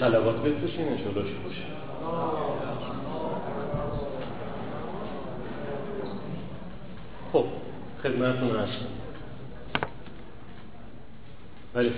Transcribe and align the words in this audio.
سلوات 0.00 0.36
بفرستین 0.36 0.88
انشاءالله 0.88 1.22
باشه 1.22 1.62
خب 7.32 7.44
خدمتتون 8.02 8.56
هستم 8.56 8.86
بله. 11.74 11.92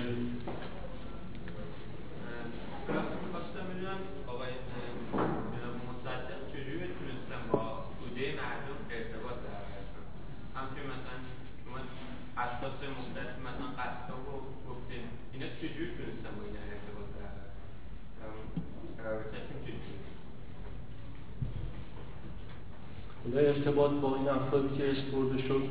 ارتباط 23.39 23.91
با 23.91 24.15
این 24.15 24.29
افرادی 24.29 24.77
که 24.77 24.91
اسپورده 24.91 25.41
شد 25.47 25.61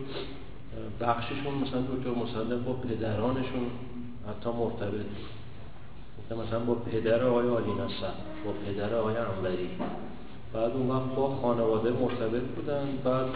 بخششون 1.00 1.54
مثلا 1.54 1.80
دکتر 1.80 2.10
مصدق 2.10 2.64
با 2.64 2.72
پدرانشون 2.72 3.66
حتی 4.28 4.50
مرتبط. 4.50 5.06
مثلا 6.46 6.58
با 6.58 6.74
پدر 6.74 7.24
آقای 7.24 7.48
آلی 7.48 7.72
نصر 7.72 8.12
با 8.44 8.52
پدر 8.66 8.94
آقای 8.94 9.14
انوری. 9.16 9.68
بعد 10.54 10.72
اون 10.72 10.90
وقت 10.90 11.14
با 11.16 11.36
خانواده 11.42 11.90
مرتبط 11.90 12.42
بودن 12.42 12.86
بعد 13.04 13.26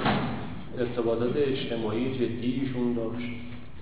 ارتباطات 0.79 1.37
اجتماعی 1.37 2.15
جدیشون 2.15 2.95
داشت. 2.95 3.29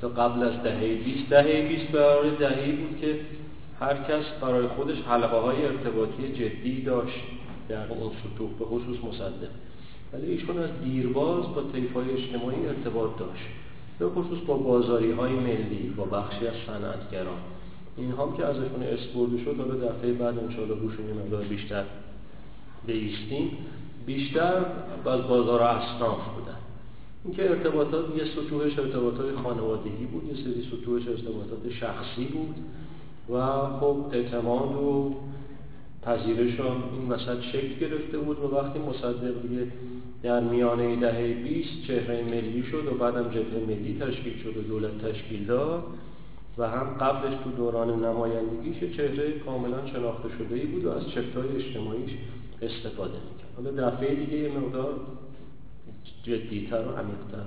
تا 0.01 0.09
قبل 0.09 0.43
از 0.43 0.63
دهه 0.63 0.95
20 1.05 1.31
دهه 1.31 1.69
20 1.69 1.93
برای 1.93 2.31
دهه 2.37 2.73
بود 2.73 3.01
که 3.01 3.21
هر 3.81 3.95
کس 3.95 4.25
برای 4.41 4.67
خودش 4.67 4.97
حلقه 5.09 5.37
های 5.37 5.65
ارتباطی 5.65 6.33
جدی 6.33 6.83
داشت 6.83 7.21
در 7.69 7.89
اون 7.89 8.11
سطوح 8.11 8.51
به 8.59 8.65
خصوص 8.65 9.05
مصدق 9.05 9.51
ولی 10.13 10.27
ایشون 10.27 10.59
از 10.59 10.71
دیرباز 10.85 11.55
با 11.55 11.63
طیف 11.73 11.93
های 11.93 12.11
اجتماعی 12.11 12.67
ارتباط 12.67 13.19
داشت. 13.19 13.45
به 13.99 14.09
خصوص 14.09 14.39
با 14.47 14.57
بازاری 14.57 15.13
های 15.13 15.33
ملی 15.33 15.95
با 15.97 16.05
بخشی 16.05 16.47
از 16.47 16.55
صنعتگران 16.67 17.39
این 17.97 18.11
هم 18.11 18.37
که 18.37 18.45
ازشون 18.45 18.83
اسپورده 18.83 19.45
شد 19.45 19.57
حالا 19.59 19.75
دفعه 19.75 20.13
بعد 20.13 20.39
انشاءالله 20.39 20.81
روشون 20.81 21.07
یه 21.09 21.15
مقدار 21.15 21.45
بیشتر 21.45 21.85
بیستیم. 22.87 23.51
بیشتر 24.07 24.65
از 25.07 25.29
بازار 25.29 25.63
اصناف 25.63 26.21
بودن. 26.35 26.57
اینکه 27.25 27.51
ارتباطات 27.51 28.05
یه 28.17 28.25
سطوحش 28.25 28.79
ارتباطات 28.79 29.35
خانوادگی 29.35 30.05
بود 30.13 30.25
یه 30.25 30.45
سری 30.45 30.69
سطوحش 30.71 31.09
ارتباطات 31.09 31.71
شخصی 31.81 32.25
بود. 32.25 32.55
و 33.31 33.57
خب 33.81 33.97
اعتماد 34.13 34.75
و 34.75 35.15
پذیرش 36.03 36.61
هم 36.61 36.83
این 36.93 37.09
وسط 37.09 37.41
شکل 37.41 37.75
گرفته 37.81 38.19
بود 38.19 38.39
و 38.39 38.57
وقتی 38.57 38.79
مصدق 38.79 39.43
دیگه 39.43 39.67
در 40.23 40.41
میانه 40.41 40.97
دهه 40.97 41.35
20 41.35 41.69
چهره 41.87 42.23
ملی 42.23 42.63
شد 42.63 42.87
و 42.87 42.95
بعدم 42.95 43.29
جبهه 43.29 43.65
ملی 43.69 43.99
تشکیل 44.01 44.39
شد 44.43 44.57
و 44.57 44.63
دولت 44.63 44.99
تشکیل 44.99 45.45
داد 45.45 45.85
و 46.59 46.69
هم 46.69 46.95
قبلش 47.01 47.35
تو 47.45 47.51
دوران 47.51 48.05
نمایندگیش 48.05 48.97
چهره 48.97 49.39
کاملا 49.39 49.87
شناخته 49.87 50.29
شده 50.39 50.55
ای 50.55 50.67
بود 50.67 50.85
و 50.85 50.91
از 50.91 51.11
چفتای 51.11 51.49
اجتماعیش 51.57 52.11
استفاده 52.63 53.15
می‌کرد. 53.15 53.51
حالا 53.57 53.91
دفعه 53.91 54.15
دیگه 54.15 54.39
یه 54.39 54.59
مقدار 54.59 54.95
جدیتر 56.23 56.77
و 56.77 56.97
عمیقتر. 56.97 57.47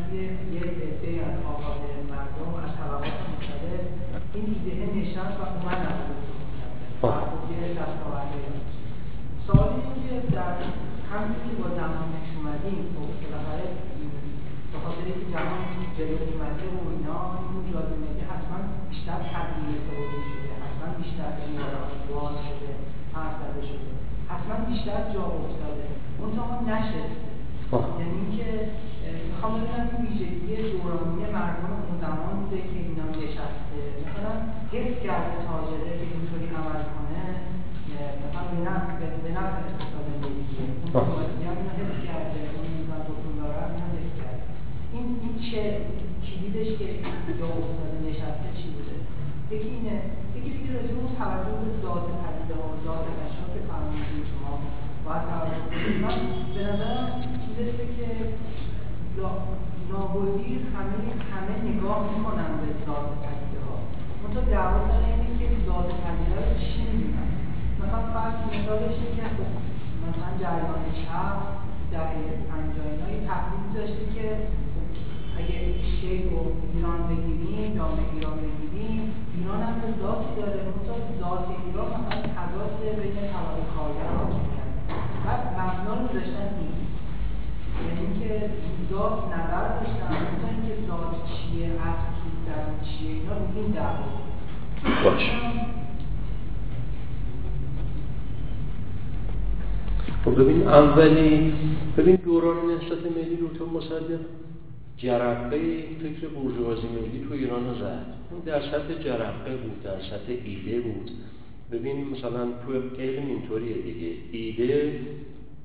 توی 0.04 0.20
یه 0.54 0.60
عده 0.60 1.10
از 1.28 1.36
آقاد 1.52 1.82
مردم 2.10 2.50
از 2.64 2.72
طبقات 2.78 3.14
مختلف 3.32 3.84
این 4.34 4.46
ایده 4.64 4.86
نشست 4.96 5.36
و 5.40 5.44
و 7.02 7.10
خب 7.30 7.42
یه 7.50 7.68
دستاورده. 7.80 8.40
سوال 9.46 9.68
اینه 9.68 9.94
که 10.02 10.14
در 10.36 10.54
همونی 11.10 11.40
که 11.46 11.54
با 11.62 11.68
زمان 11.78 12.08
پیش 12.14 12.30
اومدیم 12.38 12.82
خب 12.94 13.10
بالاخره 13.22 13.66
به 14.72 14.78
خاطر 14.82 15.04
اینکه 15.06 15.26
جهان 15.32 15.60
جلو 15.96 16.18
اومده 16.30 16.66
و 16.74 16.80
اینا 16.94 17.18
این 17.38 17.50
ملی 18.02 18.22
حتما 18.32 18.58
بیشتر 18.90 19.18
تبدیل 19.32 19.76
تئوری 19.86 20.22
شده 20.30 20.52
حتما 20.64 20.86
بیشتر 21.00 21.30
باز 22.10 22.36
شده 22.48 22.72
حرف 23.14 23.34
زده 23.40 23.62
شده. 23.68 23.90
حتما 24.30 24.56
بیشتر 24.70 25.00
جا 25.14 25.24
افتاده. 25.44 25.86
منتها 26.20 26.54
نشسته 26.70 27.34
یعنی 28.00 28.18
اینکه 28.20 28.68
می‌خوام 29.28 29.52
ببینم 29.54 29.84
این 29.90 30.00
ویژگی 30.06 30.50
دورانی 30.72 31.24
مردم 31.36 31.70
اون 31.86 31.96
زمان 32.04 32.34
بوده 32.40 32.58
که 32.70 32.78
اینا 32.86 33.06
نشسته 33.22 33.78
مثلا 34.04 34.32
حس 34.72 34.92
کرده 35.04 35.36
تاجره 35.46 35.92
که 35.98 36.06
اینطوری 36.14 36.48
عمل 36.60 36.82
کنه 36.94 37.24
مثلا 38.22 38.44
به 38.52 38.58
نفع 38.68 38.98
به 39.24 39.30
نفع 39.38 39.58
اقتصاد 39.68 40.06
ملی 40.20 40.44
این 44.92 45.06
این 45.22 45.34
چه 45.50 45.62
کلیدش 46.26 46.78
که 46.78 46.86
جا 47.38 47.46
افتاده 47.46 47.98
نشسته 48.08 48.48
چی 48.58 48.68
بوده 48.74 48.96
یکی 49.50 49.68
اینه 49.68 49.96
یکی 50.36 50.50
دیگه 50.56 50.72
راجع 50.76 50.94
اون 51.00 51.10
توجه 51.18 51.56
به 51.62 51.70
ذات 51.82 52.06
پدیده 52.22 52.54
ها 52.60 52.68
ذات 52.84 53.06
اشیا 53.24 53.46
که 53.54 53.60
فرمودید 53.68 54.26
شما 54.32 54.50
باید 55.04 55.22
توجه 55.30 55.60
کنید 55.70 55.96
من 56.04 56.16
به 56.54 56.60
نظرم 56.68 57.06
می‌رسه 57.48 57.86
که 57.96 58.06
ناگزیر 59.90 60.60
همه 60.74 60.98
همه 61.32 61.54
نگاه 61.70 62.00
می‌کنن 62.10 62.50
به 62.60 62.68
ذات 62.86 63.08
پدیده 63.22 63.60
ها 63.66 63.76
منتها 64.22 64.42
دعوا 64.50 64.88
سر 64.88 65.02
اینه 65.10 65.38
که 65.38 65.46
ذات 65.66 65.88
پدیده 66.04 66.34
رو 66.36 66.58
چی 66.58 66.82
می‌بینن؟ 66.92 67.28
مثلا 67.80 68.00
فرض 68.14 68.34
مثالش 68.52 68.96
که 69.16 69.22
مثلا 70.04 70.30
جریان 70.40 70.82
چپ 71.00 71.38
در 71.92 72.06
پنجاهی 72.50 73.16
تحلیل 73.28 73.66
داشته 73.74 74.04
که 74.14 74.26
اگه 75.38 75.58
شیخ 76.00 76.32
و 76.32 76.38
ایران 76.74 77.00
بگیریم 77.08 77.76
جامعه 77.76 78.04
ایران 78.14 78.38
بگیریم 78.44 79.12
ایران 79.36 79.60
هم 79.62 79.74
به 79.80 79.88
ذاتی 80.00 80.30
داره. 80.40 80.60
مثلا 80.76 80.98
ذات 81.20 81.46
ایران 81.66 81.88
مثلا 81.88 82.22
تضاد 82.36 82.72
بین 83.00 83.16
طبقه 83.32 83.62
کارگر 83.74 84.10
حاکم 84.18 84.44
کرده 84.54 84.80
بعد 85.24 85.42
مبنا 85.58 85.94
رو 86.00 86.06
داشتن 86.14 86.48
یعنی 87.82 88.00
اینکه 88.06 88.50
ذات 88.90 89.24
نظر 89.26 89.68
داشتن 89.68 90.04
مثلا 90.04 90.50
اینکه 90.50 90.74
ذات 90.88 91.14
چیه 91.26 91.66
اصل 91.66 92.14
در 92.46 92.84
چیه 92.84 93.10
اینا 93.10 93.32
این 93.56 93.70
دعوا 93.70 94.24
باشه. 95.04 95.32
خب 100.24 100.42
ببین 100.42 100.68
اولی 100.68 101.52
ببین 101.96 102.16
دوران 102.16 102.56
نهضت 102.56 103.16
ملی 103.16 103.36
دکتر 103.36 103.64
مصدق. 103.64 104.20
جرقه 104.96 105.58
فکر 106.02 106.28
بورژوازی 106.28 106.86
ملی 106.86 107.24
تو 107.28 107.34
ایران 107.34 107.66
رو 107.68 107.74
زد. 107.74 108.06
اون 108.30 108.40
در 108.40 108.60
سطح 108.60 109.02
جرقه 109.04 109.56
بود 109.56 109.82
در 109.82 110.00
سطح 110.00 110.32
ایده 110.44 110.80
بود. 110.80 111.10
ببین 111.72 112.08
مثلا 112.08 112.44
تو 112.66 112.72
علم 113.02 113.26
اینطوریه 113.26 113.74
دیگه. 113.74 114.12
ایده 114.32 115.00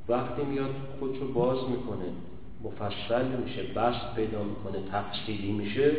وقتی 0.09 0.41
میاد 0.43 0.69
خودشو 0.99 1.33
باز 1.33 1.57
می‌کنه 1.69 2.09
مفصل 2.63 3.25
میشه 3.25 3.63
بست 3.63 4.15
پیدا 4.15 4.43
می‌کنه 4.43 4.83
تفصیلی 4.91 5.51
میشه. 5.51 5.91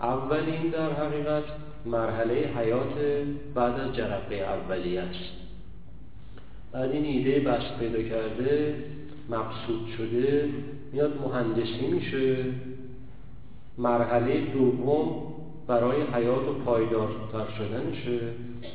اولین 0.00 0.68
در 0.72 0.92
حقیقت 0.92 1.44
مرحله 1.86 2.34
حیات 2.34 2.94
بعد 3.54 3.80
از 3.80 3.96
جرقه 3.96 4.34
اولیه 4.34 5.00
است. 5.00 5.32
بعد 6.72 6.90
این 6.90 7.04
ایده 7.04 7.40
بست 7.40 7.78
پیدا 7.78 8.02
کرده 8.02 8.74
مقصود 9.30 9.88
شده 9.98 10.48
میاد 10.92 11.20
مهندسی 11.20 11.86
میشه. 11.86 12.44
مرحله 13.78 14.40
دوم 14.40 15.22
برای 15.66 16.02
حیات 16.02 16.48
و 16.48 16.54
پایدارتر 16.64 17.46
شدنشه. 17.58 18.20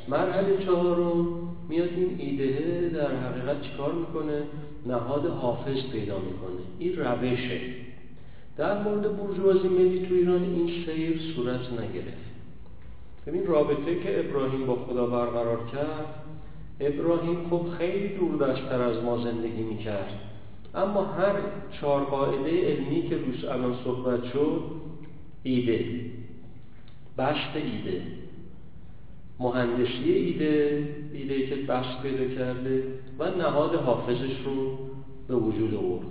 مرحله 0.08 0.66
چهارم 0.66 1.26
میاد 1.74 1.90
این 1.96 2.16
ایده 2.18 2.90
در 2.94 3.16
حقیقت 3.16 3.62
چیکار 3.62 3.94
می‌کنه؟ 3.94 4.44
نهاد 4.86 5.26
حافظ 5.26 5.92
پیدا 5.92 6.20
می‌کنه. 6.20 6.62
این 6.80 6.96
روشه. 6.96 7.60
در 8.58 8.84
مورد 8.84 9.18
بورژوازی 9.18 9.68
ملی 9.68 10.06
تو 10.08 10.14
ایران 10.14 10.44
این 10.44 10.86
سیر 10.86 11.20
صورت 11.36 11.74
نگرفت. 11.74 12.34
ببین 13.28 13.46
رابطه 13.46 14.00
که 14.04 14.20
ابراهیم 14.20 14.66
با 14.66 14.76
خدا 14.76 15.06
برقرار 15.06 15.58
کرد 15.72 16.06
ابراهیم 16.80 17.38
خب 17.50 17.66
خیلی 17.78 18.08
دور 18.08 18.48
دستتر 18.48 18.82
از 18.82 19.04
ما 19.04 19.24
زندگی 19.24 19.64
می‌کرد. 19.64 20.20
اما 20.76 21.04
هر 21.04 21.36
چهار 21.72 22.04
قاعده 22.04 22.68
علمی 22.68 23.10
که 23.10 23.18
روش 23.18 23.44
الان 23.44 23.76
صحبت 23.84 24.24
شد 24.24 24.62
ایده. 25.44 25.86
بست 27.18 27.56
ایده. 27.56 28.02
مهندسی 29.40 30.12
ایده 30.12 30.88
ایده 31.14 31.48
که 31.48 31.56
بست 31.56 32.02
پیدا 32.04 32.36
کرده 32.36 32.84
و 33.20 33.30
نهاد 33.30 33.76
حافظش 33.76 34.38
رو 34.46 34.78
به 35.28 35.36
وجود 35.36 35.74
آورد. 35.74 36.08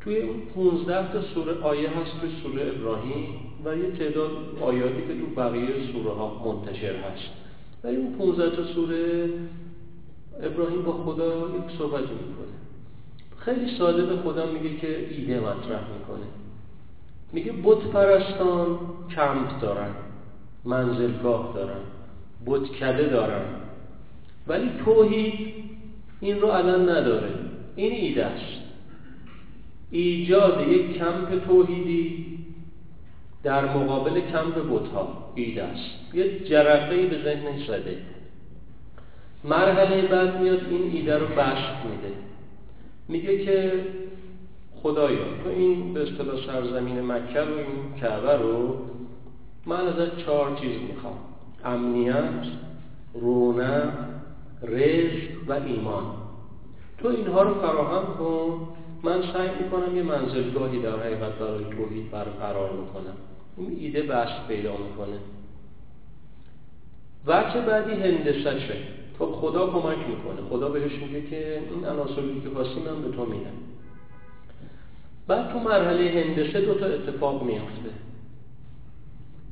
توی 0.00 0.20
اون 0.20 0.40
15 0.54 1.12
تا 1.12 1.22
سوره 1.22 1.60
آیه 1.62 1.88
هست 1.88 2.20
توی 2.20 2.30
سوره 2.42 2.72
ابراهیم 2.76 3.24
و 3.64 3.76
یه 3.76 3.90
تعداد 3.90 4.30
آیاتی 4.60 5.02
که 5.08 5.20
تو 5.20 5.26
بقیه 5.36 5.92
سوره 5.92 6.14
ها 6.14 6.42
منتشر 6.44 6.96
هست. 6.96 7.30
ولی 7.84 7.96
اون 7.96 8.12
15 8.12 8.56
تا 8.56 8.64
سوره 8.64 9.28
ابراهیم 10.42 10.82
با 10.82 10.92
خدا 10.92 11.36
یک 11.36 11.78
صحبتی 11.78 12.02
می‌کنه. 12.02 12.56
خیلی 13.36 13.78
ساده 13.78 14.02
به 14.02 14.16
خدا 14.16 14.46
میگه 14.46 14.76
که 14.76 15.08
ایده 15.10 15.40
مطرح 15.40 15.80
می‌کنه. 15.98 16.26
میگه 17.32 17.52
بت 17.64 17.78
پرستان 17.78 18.78
کمپ 19.14 19.60
دارن 19.60 19.90
منزلگاه 20.64 21.52
دارن. 21.54 21.80
بتکده 22.46 23.08
دارن 23.08 23.44
ولی 24.46 24.70
توحید 24.84 25.60
این 26.20 26.40
رو 26.40 26.48
الان 26.48 26.88
نداره. 26.88 27.30
این 27.76 27.92
ایده 27.92 28.24
است. 28.24 28.60
ایجاد 29.90 30.68
یک 30.68 30.98
کمپ 30.98 31.46
توحیدی 31.46 32.26
در 33.42 33.64
مقابل 33.64 34.20
کمپ 34.20 34.54
بتها 34.54 35.32
ایده 35.34 35.62
است. 35.62 36.14
یه 36.14 36.44
جرقه 36.44 37.06
به 37.06 37.22
ذهنش 37.22 37.66
زده. 37.66 37.98
مرحله 39.44 40.02
بعد 40.02 40.40
میاد 40.40 40.60
این 40.70 40.90
ایده 40.92 41.18
رو 41.18 41.26
بشت 41.26 41.74
میده. 41.90 42.14
میگه 43.08 43.44
که 43.44 43.84
خدایا 44.82 45.24
تو 45.44 45.48
این 45.48 45.94
به 45.94 46.02
اصطلاح 46.02 46.46
سرزمین 46.46 47.00
مکه 47.00 47.40
رو 47.40 47.54
این 47.54 48.00
کعبه 48.00 48.36
رو 48.36 48.78
من 49.66 49.86
ازت 49.86 50.18
چهار 50.18 50.58
چیز 50.60 50.76
می‌خوام. 50.88 51.29
امنیت 51.64 52.44
رونق 53.14 53.92
رزق 54.62 55.48
و 55.48 55.52
ایمان. 55.52 56.04
تو 56.98 57.08
اینها 57.08 57.42
رو 57.42 57.54
فراهم 57.54 58.16
کن. 58.18 58.68
من 59.02 59.22
سعی 59.32 59.48
می‌کنم 59.64 59.96
یه 59.96 60.02
منزلگاهی 60.02 60.82
در 60.82 60.96
حقیقت 60.96 61.32
برای 61.32 61.64
توحید 61.64 62.10
برقرار 62.10 62.70
می‌کنم 62.70 63.14
این 63.56 63.76
ایده 63.80 64.02
بست 64.02 64.48
پیدا 64.48 64.72
می‌کنه. 64.76 65.16
وقت 67.26 67.56
بعدی 67.56 67.92
هندسشه. 67.92 68.76
خب 69.18 69.26
خدا 69.32 69.66
کمک 69.66 69.98
می‌کنه. 69.98 70.48
خدا 70.50 70.68
بهش 70.68 70.92
میگه 70.92 71.22
که 71.22 71.60
این 71.70 71.84
عناصری 71.84 72.40
که 72.44 72.50
خواستی 72.50 72.80
من 72.80 73.02
به 73.02 73.16
تو 73.16 73.26
میدم. 73.26 73.50
بعد 75.26 75.52
تو 75.52 75.58
مرحله 75.58 76.10
هندسه 76.10 76.60
دو 76.60 76.74
تا 76.74 76.86
اتفاق 76.86 77.42
میافته. 77.42 77.90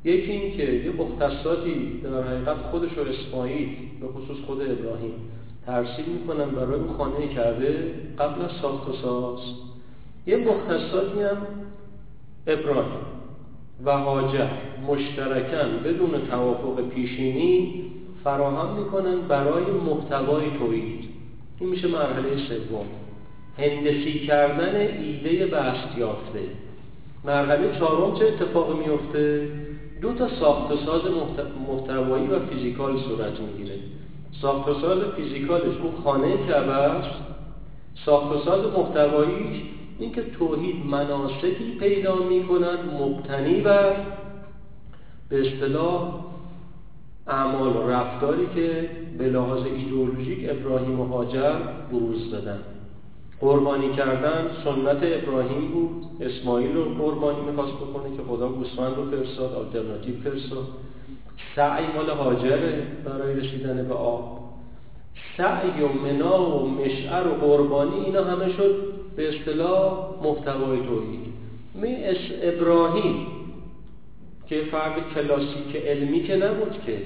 یکی 0.03 0.31
این 0.31 0.57
که 0.57 0.63
یه 0.63 0.91
مختصاتی 0.91 2.01
در 2.03 2.23
حقیقت 2.23 2.57
خودش 2.71 2.89
رو 2.97 3.03
اسماعیل 3.03 3.69
به 4.01 4.07
خصوص 4.07 4.37
خود 4.45 4.61
ابراهیم 4.61 5.13
ترسیل 5.65 6.05
می‌کنن 6.05 6.49
برای 6.49 6.79
خانه 6.97 7.27
کرده 7.35 7.93
قبل 8.19 8.41
از 8.41 8.51
ساخت 8.61 8.89
و 8.89 8.93
ساز. 8.93 9.39
یه 10.27 10.37
مختصاتی 10.37 11.21
هم 11.21 11.37
ابراهیم 12.47 12.99
و 13.85 13.97
هاجر 13.97 14.47
مشترکن 14.87 15.79
بدون 15.83 16.27
توافق 16.29 16.81
پیشینی 16.89 17.83
فراهم 18.23 18.79
می‌کنن 18.79 19.21
برای 19.27 19.63
محتوای 19.63 20.45
توحید 20.59 21.09
این 21.59 21.69
میشه 21.69 21.87
مرحله 21.87 22.37
سوم. 22.37 22.85
هندسی 23.57 24.19
کردن 24.19 24.75
ایده 24.75 25.45
بست 25.45 25.97
مرحله 27.25 27.79
چهارم 27.79 28.19
چه 28.19 28.25
اتفاقی 28.25 28.79
میفته 28.79 29.49
دو 30.01 30.13
تا 30.13 30.27
ساخت 30.39 30.85
ساز 30.85 31.01
محتوایی 31.67 32.27
و 32.27 32.39
فیزیکال 32.39 32.97
صورت 32.97 33.39
می‌گیره. 33.39 33.79
ساخت 34.41 34.81
ساز 34.81 35.03
فیزیکالش 35.15 35.77
اون 35.83 36.01
خانه 36.03 36.37
کعبه 36.47 36.71
است 36.71 37.19
ساخت 38.05 38.45
ساز 38.45 38.73
محتواییش 38.73 39.61
این 39.99 40.11
که 40.11 40.21
توحید 40.21 40.85
مناسکی 40.85 41.77
پیدا 41.79 42.15
می‌کنند 42.15 42.79
مبتنی 43.01 43.61
بر 43.61 43.95
به 45.29 45.47
اصطلاح 45.47 46.25
اعمال 47.27 47.75
و 47.75 47.89
رفتاری 47.89 48.47
که 48.55 48.89
به 49.17 49.29
لحاظ 49.29 49.63
ایدئولوژیک 49.65 50.49
ابراهیم 50.49 50.99
و 50.99 51.03
هاجر 51.03 51.53
بروز 51.91 52.31
دادن. 52.31 52.59
قربانی 53.41 53.89
کردن 53.89 54.47
سنت 54.63 54.97
ابراهیم 55.03 55.71
بود. 55.71 56.05
اسماعیل 56.21 56.75
رو 56.75 56.83
قربانی 56.83 57.41
می‌خواست 57.41 57.73
بکنه 57.73 58.17
که 58.17 58.23
خدا 58.23 58.49
گوسفند 58.49 58.95
رو 58.95 59.11
فرستاد 59.11 59.53
آلترناتیو 59.53 60.15
فرستاد. 60.23 60.67
سعی 61.55 61.85
مال 61.95 62.09
هاجره 62.09 62.87
برای 63.05 63.33
رسیدن 63.33 63.87
به 63.87 63.93
آب. 63.93 64.39
سعی 65.37 65.81
و 65.81 65.87
منا 65.87 66.41
و 66.41 66.69
مشعر 66.69 67.27
و 67.27 67.31
قربانی 67.31 68.05
اینا 68.05 68.23
همه 68.23 68.53
شد. 68.53 68.99
به 69.15 69.29
اصطلاح 69.29 70.09
محتوای 70.23 70.79
توحید. 70.79 71.33
می 71.75 71.95
ابراهیم 72.41 73.27
که 74.47 74.63
فرد 74.71 75.13
کلاسیک 75.15 75.75
علمی 75.85 76.23
که 76.23 76.35
نبود 76.35 76.81
که 76.85 76.97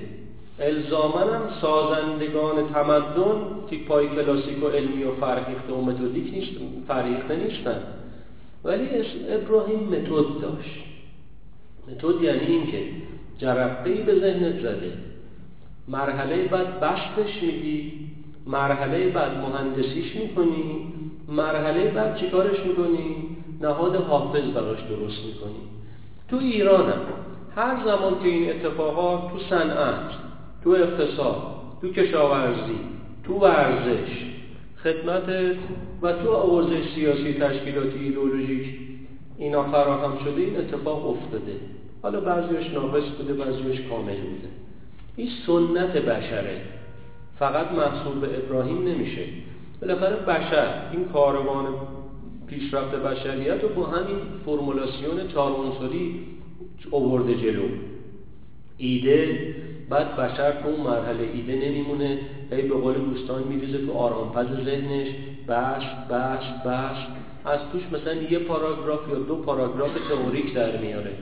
الزامن 0.60 1.34
هم 1.34 1.42
سازندگان 1.62 2.74
تمدن 2.74 3.36
تیپای 3.70 4.08
کلاسیک 4.08 4.64
و 4.64 4.68
علمی 4.68 5.04
و 5.04 5.12
فرهیخته 5.12 5.74
و 5.74 5.82
متدیک 5.82 6.34
نیست 6.34 6.52
فرهیخته 6.88 7.36
نیستن. 7.36 7.84
ولی 8.64 8.90
ابراهیم 9.30 9.80
متد 9.80 10.42
داشت. 10.42 10.84
متد 11.88 12.22
یعنی 12.22 12.46
این 12.46 12.72
که 12.72 12.84
جرقه 13.38 13.94
به 13.94 14.20
ذهنت 14.20 14.60
زده. 14.60 14.94
مرحله 15.88 16.48
بعد 16.48 16.80
بستش 16.80 17.42
میدی 17.42 17.94
مرحله 18.48 19.08
بعد 19.08 19.38
مهندسیش 19.38 20.16
می‌کنی 20.16 20.94
مرحله 21.28 21.92
بعد 21.92 22.18
چیکارش 22.18 22.66
می‌کنی؟ 22.66 23.16
نهاد 23.62 23.96
حافظ 23.96 24.52
براش 24.54 24.82
درست 24.82 25.26
می‌کنی. 25.26 25.62
تو 26.28 26.38
ایرانم 26.38 27.02
هر 27.56 27.86
زمان 27.86 28.20
که 28.20 28.28
این 28.28 28.50
اتفاقات 28.50 29.32
تو 29.32 29.40
صنعت 29.50 30.12
تو 30.64 30.70
اقتصاد 30.70 31.38
تو 31.82 31.90
کشاورزی 31.92 32.80
تو 33.24 33.34
ورزش. 33.34 34.10
خدمت 34.84 35.56
و 36.02 36.14
تو 36.14 36.34
حوزه 36.34 36.82
سیاسی 36.96 37.34
تشکیلاتی 37.34 38.00
ایدئولوژیک. 38.00 38.66
اینا 39.38 39.64
فراهم 39.64 40.18
شده 40.26 40.42
این 40.42 40.58
اتفاق 40.58 41.10
افتاده. 41.10 41.56
حالا 42.02 42.20
بعضیش 42.22 42.72
ناقص 42.74 43.04
بوده 43.18 43.34
بعضیش 43.34 43.82
کامل 43.90 44.16
بوده. 44.16 44.48
این 45.16 45.30
سنت 45.48 45.92
بشره. 45.92 46.62
فقط 47.40 47.72
محصول 47.72 48.20
به 48.20 48.28
ابراهیم 48.38 48.88
نمیشه. 48.88 49.22
بالاخره 49.82 50.16
بشر 50.16 50.90
این 50.92 51.06
کاروان 51.06 51.66
پیشرفت 52.48 52.96
بشریت 52.96 53.64
رو 53.64 53.70
با 53.70 53.84
همین 53.84 54.18
فرمولاسیون 54.46 55.28
چهار 55.34 55.52
عنصری 55.52 56.20
جلو. 57.42 57.64
ایده 58.78 59.53
بعد 59.90 60.16
بشر 60.16 60.52
تو 60.52 60.68
اون 60.68 60.80
مرحله 60.80 61.30
ایده 61.34 61.56
نمیمونه 61.56 62.20
هی 62.52 62.62
به 62.62 62.76
قول 62.76 62.94
دوستان 62.94 63.44
میریزه 63.44 63.86
تو 63.86 63.94
آرامپز 63.94 64.66
ذهنش 64.66 65.08
بشت 65.48 66.08
بشت 66.10 66.64
بشت 66.66 67.08
از 67.46 67.60
توش 67.72 67.82
مثلا 67.92 68.14
یه 68.14 68.40
پاراگراف 68.40 69.10
یا 69.10 69.16
دو 69.16 69.36
پاراگراف 69.36 69.92
تئوریک 70.10 70.54
در 70.54 70.78
میاره. 70.78 71.14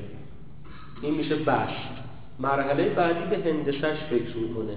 این 1.01 1.13
میشه 1.13 1.36
بشت 1.36 1.91
مرحله 2.39 2.89
بعدی 2.89 3.36
به 3.36 3.50
هندسش 3.50 4.03
فکر 4.10 4.38
می‌کنه. 4.38 4.75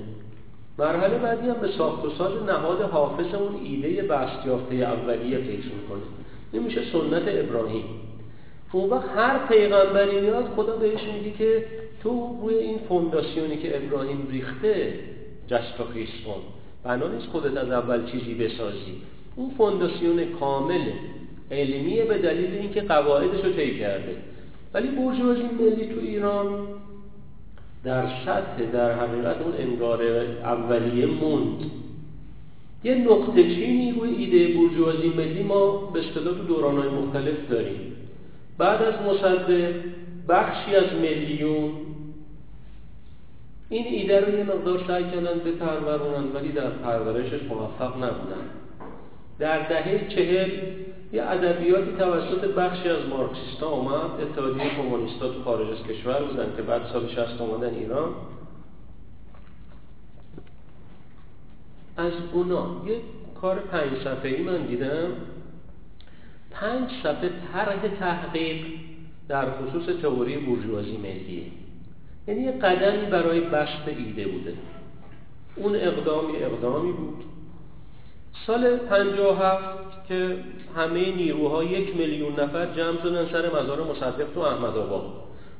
مرحله 0.78 1.18
بعدی 1.18 1.48
هم 1.48 1.54
به 1.54 1.68
ساخت 1.68 2.04
و 2.04 2.10
ساز 2.10 2.42
نهاد 2.42 2.80
حافظ 2.80 3.34
اون 3.34 3.54
ایده 3.64 4.02
بست 4.02 4.46
یافته 4.46 4.74
اولیه 4.74 5.38
فکر 5.38 5.74
می‌کنه. 5.74 6.02
این 6.52 6.62
میشه 6.62 6.80
سنت 6.92 7.22
ابراهیم. 7.26 7.84
اون 8.72 8.90
وقت 8.90 9.08
هر 9.16 9.46
پیغمبری 9.48 10.20
میاد 10.20 10.44
خدا 10.56 10.76
بهش 10.76 11.00
میگه 11.02 11.30
که 11.30 11.66
تو 12.04 12.38
روی 12.42 12.54
این 12.54 12.78
فونداسیونی 12.88 13.56
که 13.56 13.76
ابراهیم 13.76 14.28
ریخته 14.30 14.94
جست 15.48 15.80
و 15.80 15.84
خیز 15.94 16.08
کن 16.26 16.40
بنا 16.84 17.08
نیست 17.08 17.26
خودت 17.26 17.56
از 17.56 17.70
اول 17.70 18.10
چیزی 18.10 18.34
بسازی. 18.34 18.96
اون 19.36 19.50
فونداسیون 19.50 20.24
کامل 20.40 20.84
علمیه 21.50 22.04
به 22.04 22.18
دلیل 22.18 22.54
اینکه 22.54 22.80
قواعدش 22.80 23.44
رو 23.44 23.52
طی 23.52 23.78
کرده. 23.78 24.16
ولی 24.74 24.88
بورژوازی 24.88 25.42
ملی 25.42 25.86
تو 25.94 26.00
ایران 26.00 26.66
در 27.84 28.06
سطح 28.26 28.70
در 28.72 28.92
حقیقت 28.92 29.36
اون 29.42 29.54
انگار 29.58 30.02
اولیه 30.42 31.06
موند. 31.06 31.70
یه 32.84 32.94
نقطه 32.94 33.42
چینی 33.42 33.92
روی 33.92 34.14
ایده 34.14 34.54
بورژوازی 34.54 35.08
ملی 35.08 35.42
ما 35.42 35.76
به 35.76 36.00
اصطلاح 36.00 36.34
تو 36.34 36.42
دورانهای 36.42 36.88
مختلف 36.88 37.50
داریم. 37.50 37.92
بعد 38.58 38.82
از 38.82 38.94
مصدق 38.94 39.74
بخشی 40.28 40.74
از 40.74 40.92
میلیون 41.02 41.70
این 43.68 43.86
ایده 43.86 44.20
رو 44.20 44.38
یه 44.38 44.44
مقدار 44.44 44.84
سعی 44.86 45.04
کردن 45.04 45.38
بپرورونن 45.38 46.32
ولی 46.34 46.52
در 46.52 46.70
پرورشش 46.70 47.42
موفق 47.42 47.96
نبودن. 47.96 48.44
در 49.38 49.68
دهه 49.68 50.08
چهل 50.08 50.50
یه 51.12 51.22
ادبیاتی 51.22 51.92
توسط 51.98 52.44
بخشی 52.44 52.88
از 52.88 53.06
مارکسیستا 53.10 53.68
اومد 53.68 54.20
اتحادیه 54.20 54.70
کمونیستا 54.76 55.28
تو 55.28 55.42
خارج 55.42 55.70
از 55.70 55.82
کشور 55.82 56.22
بودن 56.22 56.56
که 56.56 56.62
بعد 56.62 56.82
سال 56.92 57.08
60 57.08 57.40
اومدن 57.40 57.74
ایران. 57.74 58.08
از 61.96 62.12
اونا 62.32 62.82
یه 62.86 62.96
کار 63.40 63.58
پنج 63.58 63.98
صفحه 64.04 64.30
ای 64.30 64.42
من 64.42 64.66
دیدم. 64.66 65.08
پنج 66.50 66.90
صفحه 67.02 67.30
طرح 67.52 67.88
تحقیق 68.00 68.66
در 69.28 69.46
خصوص 69.50 69.96
تئوری 70.02 70.36
بورژوازی 70.36 70.96
ملیه. 70.96 71.63
یعنی 72.28 72.40
یه 72.42 72.52
قدمی 72.52 73.06
برای 73.06 73.40
بسط 73.40 73.88
ایده 73.88 74.24
بوده. 74.28 74.52
اون 75.56 75.74
اقدامی 75.74 76.36
اقدامی 76.36 76.92
بود. 76.92 77.24
سال 78.46 78.76
57 78.76 80.06
که 80.08 80.36
همه 80.76 81.16
نیروها 81.16 81.64
یک 81.64 81.96
میلیون 81.96 82.32
نفر 82.40 82.66
جمع 82.66 83.02
شدن 83.02 83.26
سر 83.32 83.62
مزار 83.62 83.82
مصدق 83.90 84.26
تو 84.34 84.40
احمد 84.40 84.76
آباد. 84.76 85.02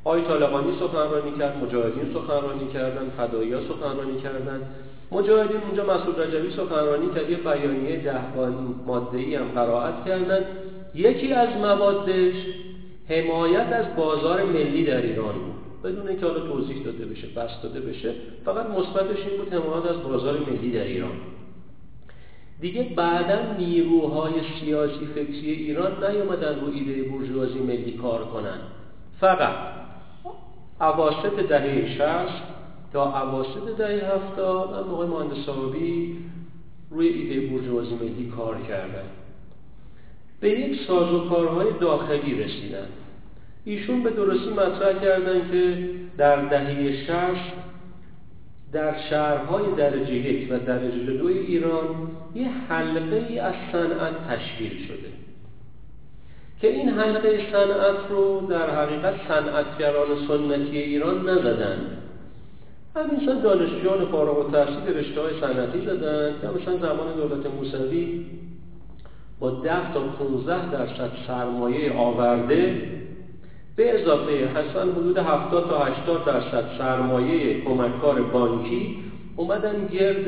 آقای 0.05 0.23
طالقانی 0.23 0.79
سخنرانی 0.81 1.39
کرد 1.39 1.65
مجاهدین 1.65 2.15
سخنرانی 2.15 2.73
کردن 2.73 3.11
فدایی 3.17 3.53
سخنرانی 3.69 4.21
کردن. 4.21 4.61
مجاهدین 5.13 5.61
اونجا 5.67 5.85
مسعود 5.85 6.21
رجوی 6.21 6.51
سخنرانی 6.51 7.07
کرد 7.15 7.31
یه 7.31 7.37
بیانیه 7.37 7.97
ده 7.97 8.37
ماده 8.87 9.19
ای 9.19 9.35
هم 9.35 9.49
قرائت 9.55 10.05
کردن. 10.05 10.45
یکی 10.95 11.33
از 11.33 11.49
موادش 11.57 12.35
حمایت 13.09 13.73
از 13.73 13.97
بازار 13.97 14.43
ملی 14.43 14.85
در 14.85 15.03
ایران 15.03 15.35
بود. 15.35 15.54
بدون 15.85 16.09
اینکه 16.09 16.27
حالا 16.27 16.41
توضیح 16.41 16.85
داده 16.85 17.07
بشه 17.07 17.27
بس 17.27 17.51
داده 17.63 17.81
بشه 17.81 18.15
فقط 18.45 18.67
مثبتش 18.67 19.27
این 19.27 19.37
بود 19.39 19.53
حمایت 19.53 19.87
از 19.87 20.03
بازار 20.03 20.39
ملی 20.39 20.73
در 20.73 20.85
ایران. 20.85 21.13
دیگه 22.61 22.83
بعدا 22.83 23.53
نیروهای 23.59 24.33
سیاسی 24.61 25.07
فکری 25.15 25.51
ایران 25.51 26.05
نیومدن 26.05 26.61
رو 26.61 26.73
ایده 26.75 27.03
بورژوازی 27.03 27.59
ملی 27.59 27.93
کار 27.93 28.25
کنن. 28.25 28.59
فقط 29.21 29.55
اواسط 30.81 31.49
دهه 31.49 31.95
60 31.99 32.43
تا 32.93 33.21
اواسط 33.23 33.77
دهه 33.79 34.15
70 34.37 34.87
من 34.87 34.87
موقع 34.87 35.27
روی 36.91 37.09
ایده 37.09 37.47
بورژوازی 37.47 37.95
ملی 37.95 38.33
کار 38.37 38.61
کردن. 38.69 39.05
به 40.41 40.51
یک 40.51 40.81
سازوکارهای 40.87 41.73
داخلی 41.81 42.43
رسیدن. 42.45 42.89
ایشون 43.65 44.03
به 44.03 44.11
درستی 44.11 44.51
مطرح 44.51 45.01
کردن 45.01 45.51
که 45.51 45.89
در 46.19 46.37
دهه 46.37 47.05
60 47.07 47.15
در 48.73 48.95
شهرهای 49.11 49.65
درجه 49.77 50.15
یک 50.15 50.53
و 50.53 50.59
درجه 50.59 51.17
دو 51.19 51.27
ایران 51.27 51.85
یه 52.35 52.49
حلقه 52.69 53.27
ای 53.29 53.39
از 53.39 53.55
صنعت 53.73 54.15
تشکیل 54.29 54.87
شده. 54.87 55.09
که 56.61 56.69
این 56.69 56.89
حلقه 56.89 57.53
صنعت 57.53 58.11
رو 58.11 58.47
در 58.51 58.71
حقیقت 58.71 59.15
صنعتگران 59.29 60.09
سنتی 60.29 60.79
ایران 60.79 61.29
نزدن. 61.29 61.79
همین 62.97 63.41
دانشجویان 63.43 64.05
فارغ 64.07 64.39
التحصیل 64.39 64.97
رشته 64.97 65.21
های 65.21 65.41
صنعتی 65.41 65.87
زدن 65.87 66.35
که 66.41 66.47
مثلا 66.47 66.77
زمان 66.77 67.15
دولت 67.17 67.47
موسوی 67.47 68.27
با 69.41 69.51
10 69.51 69.93
تا 69.95 70.01
15 70.01 70.71
درصد 70.71 71.11
سرمایه 71.27 71.93
آورده 71.93 72.83
به 73.77 74.01
اضافه 74.01 74.33
حسن 74.33 74.91
حدود 74.91 75.19
70 75.19 75.71
تا 75.71 75.79
80 75.79 76.25
درصد 76.25 76.65
سرمایه 76.79 77.65
کمککار 77.65 78.23
بانکی 78.23 78.97
اومدن 79.37 79.87
گرد 79.87 80.25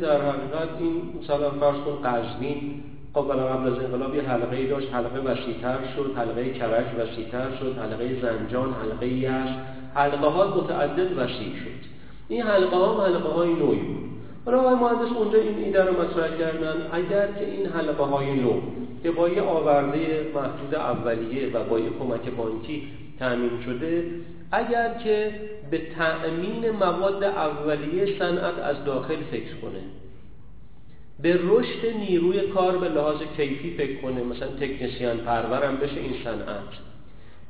در 0.00 0.20
حقیقت 0.20 0.68
این 0.80 1.02
مثلا 1.22 1.50
فرض 1.50 1.76
کن 1.76 2.08
قزوین. 2.08 2.82
خب 3.14 3.20
قبل 3.20 3.72
از 3.72 3.78
انقلاب 3.78 4.14
یه 4.14 4.22
حلقه 4.22 4.66
داشت 4.66 4.94
حلقه 4.94 5.20
وسیعتر 5.20 5.78
شد 5.96 6.12
حلقه 6.16 6.50
کرج 6.50 6.84
وسیعتر 6.98 7.56
شد 7.60 7.78
حلقه 7.78 8.20
زنجان 8.22 8.74
حلقه 8.82 9.06
یش 9.06 9.50
حلقه 9.94 10.26
ها 10.26 10.56
متعدد 10.56 11.18
وسیع 11.18 11.56
شد. 11.56 11.84
این 12.28 12.42
حلقه 12.42 12.76
ها 12.76 13.04
حلقه 13.04 13.28
های 13.28 13.48
نوعی 13.54 13.78
بود. 13.78 14.04
حالا 14.46 14.74
مهندس 14.76 15.16
اونجا 15.16 15.38
این 15.38 15.58
ایده 15.58 15.84
رو 15.84 15.92
مطرح 16.02 16.38
کردن 16.38 16.76
اگر 16.92 17.26
که 17.26 17.50
این 17.50 17.66
حلقه 17.66 18.04
های 18.04 18.40
نو 18.40 18.60
که 19.04 19.10
با 19.10 19.28
یه 19.28 19.42
آورده 19.42 20.26
محدود 20.34 20.74
اولیه 20.74 21.50
و 21.52 21.64
با 21.64 21.78
یه 21.78 21.90
کمک 21.98 22.30
بانکی 22.36 22.82
تأمین 23.18 23.62
شده 23.64 24.04
اگر 24.52 24.94
که 25.04 25.34
به 25.70 25.80
تأمین 25.96 26.70
مواد 26.70 27.24
اولیه 27.24 28.18
صنعت 28.18 28.58
از 28.58 28.84
داخل 28.84 29.16
فکر 29.30 29.54
کنه. 29.62 29.80
به 31.22 31.40
رشد 31.42 31.86
نیروی 31.98 32.40
کار 32.40 32.78
به 32.78 32.88
لحاظ 32.88 33.16
کیفی 33.36 33.74
فکر 33.76 34.00
کنه 34.02 34.22
مثلا 34.22 34.48
تکنسیان 34.48 35.16
پرورم 35.16 35.76
بشه 35.76 36.00
این 36.00 36.14
صنعت. 36.24 36.72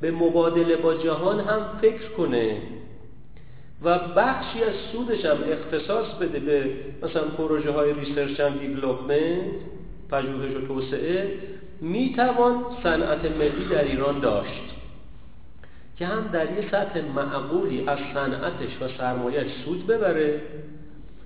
به 0.00 0.10
مبادله 0.10 0.76
با 0.76 0.94
جهان 0.94 1.40
هم 1.40 1.78
فکر 1.80 2.08
کنه 2.16 2.56
و 3.82 3.98
بخشی 3.98 4.62
از 4.64 4.74
سودش 4.92 5.24
هم 5.24 5.38
اختصاص 5.52 6.14
بده 6.20 6.38
به 6.40 6.70
مثلا 7.02 7.22
پروژه 7.22 7.70
های 7.70 7.92
research 7.92 8.40
and 8.40 8.60
development 8.60 9.74
پژوهش 10.10 10.56
و 10.56 10.66
توسعه 10.66 11.38
می‌توان 11.80 12.54
صنعت 12.82 13.24
ملی 13.24 13.68
در 13.70 13.84
ایران 13.84 14.20
داشت 14.20 14.74
که 15.96 16.06
هم 16.06 16.30
در 16.32 16.52
یه 16.52 16.70
سطح 16.70 17.00
معقولی 17.14 17.84
از 17.86 17.98
صنعتش 18.14 18.82
و 18.82 18.88
سرمایه 18.98 19.44
سود 19.64 19.86
ببره 19.86 20.40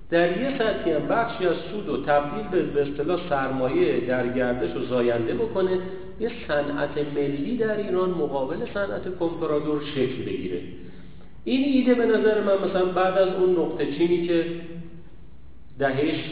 در 0.09 0.41
یه 0.41 0.57
سطحی 0.57 0.91
هم 0.91 1.07
بخشی 1.07 1.45
از 1.45 1.55
سود 1.71 1.89
و 1.89 2.03
تبدیل 2.05 2.65
به 2.65 2.81
اصطلاح 2.81 3.29
سرمایه 3.29 3.99
در 3.99 4.27
گردش 4.27 4.75
و 4.75 4.85
زاینده 4.85 5.33
بکنه 5.33 5.79
یه 6.19 6.31
صنعت 6.47 6.97
ملی 7.15 7.57
در 7.57 7.77
ایران 7.77 8.09
مقابل 8.09 8.57
صنعت 8.73 9.17
کمپرادور 9.19 9.81
شکل 9.95 10.23
بگیره. 10.25 10.61
این 11.43 11.63
ایده 11.63 11.93
به 11.93 12.05
نظر 12.05 12.43
من 12.43 12.69
مثلا 12.69 12.85
بعد 12.85 13.17
از 13.17 13.35
اون 13.35 13.51
نقطه 13.51 13.91
چینی 13.91 14.27
که 14.27 14.45
دهه 15.79 16.29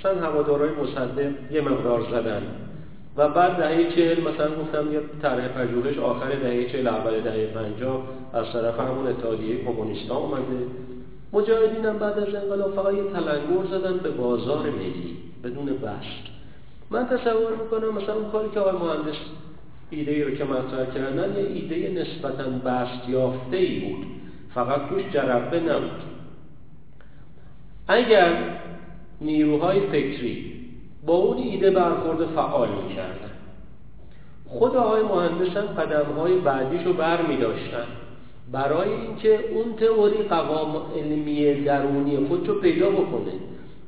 مثلا 0.00 0.26
هوادارای 0.26 0.70
مصدق 0.70 1.52
یه 1.52 1.60
مقدار 1.60 2.06
زدن. 2.10 2.42
و 3.16 3.28
بعد 3.28 3.56
دهه 3.56 3.90
چهل 3.96 4.20
مثلا 4.20 4.62
گفتم 4.62 4.92
یه 4.92 5.00
طرح 5.22 5.48
پژوهش 5.48 5.98
آخر 5.98 6.30
دهه 6.30 6.72
چهل 6.72 6.86
اول 6.86 7.20
دهه 7.20 7.46
پنجاه 7.46 8.02
از 8.32 8.52
طرف 8.52 8.80
همون 8.80 9.06
اتحادیه 9.06 9.64
کمونیستا 9.64 10.16
اومده. 10.16 10.66
مجاهدین 11.32 11.84
هم 11.84 11.98
بعد 11.98 12.18
از 12.18 12.34
انقلاب 12.34 12.74
فقط 12.74 12.94
یه 12.94 13.02
تلنگر 13.02 13.78
زدن 13.78 13.96
به 13.96 14.10
بازار 14.10 14.70
ملی 14.70 15.16
بدون 15.44 15.66
بست 15.66 16.30
من 16.90 17.06
تصور 17.06 17.52
می‌کنم 17.62 17.94
مثلا 17.94 18.14
اون 18.14 18.30
کاری 18.30 18.48
که 18.54 18.60
آقای 18.60 18.88
مهندس 18.88 19.16
ایده 19.90 20.12
ای 20.12 20.24
رو 20.24 20.30
که 20.30 20.44
مطرح 20.44 20.94
کردن 20.94 21.36
یه 21.36 21.46
ایده 21.48 22.02
نسبتا 22.02 22.44
بست 22.44 23.08
یافته 23.08 23.56
ای 23.56 23.80
بود. 23.80 24.06
فقط 24.54 24.88
توش 24.88 25.02
جربه 25.12 25.60
نبود. 25.60 26.02
اگر 27.88 28.32
نیروهای 29.20 29.80
فکری 29.80 30.52
با 31.06 31.14
اون 31.14 31.36
ایده 31.36 31.70
برخورد 31.70 32.26
فعال 32.26 32.68
می‌کردن. 32.68 33.30
خود 34.48 34.76
آقای 34.76 35.02
مهندس 35.02 35.56
هم 35.56 35.66
قدم 35.82 36.12
های 36.12 36.34
بعدیش 36.34 36.86
رو 36.86 36.92
بر 36.92 37.26
می 37.26 37.36
داشتن 37.36 37.86
برای 38.52 38.88
اینکه 38.92 39.38
اون 39.54 39.74
تئوری 39.76 40.22
قوام 40.22 40.76
علمی 40.96 41.64
درونی 41.64 42.26
خودشو 42.26 42.60
پیدا 42.60 42.90
بکنه 42.90 43.32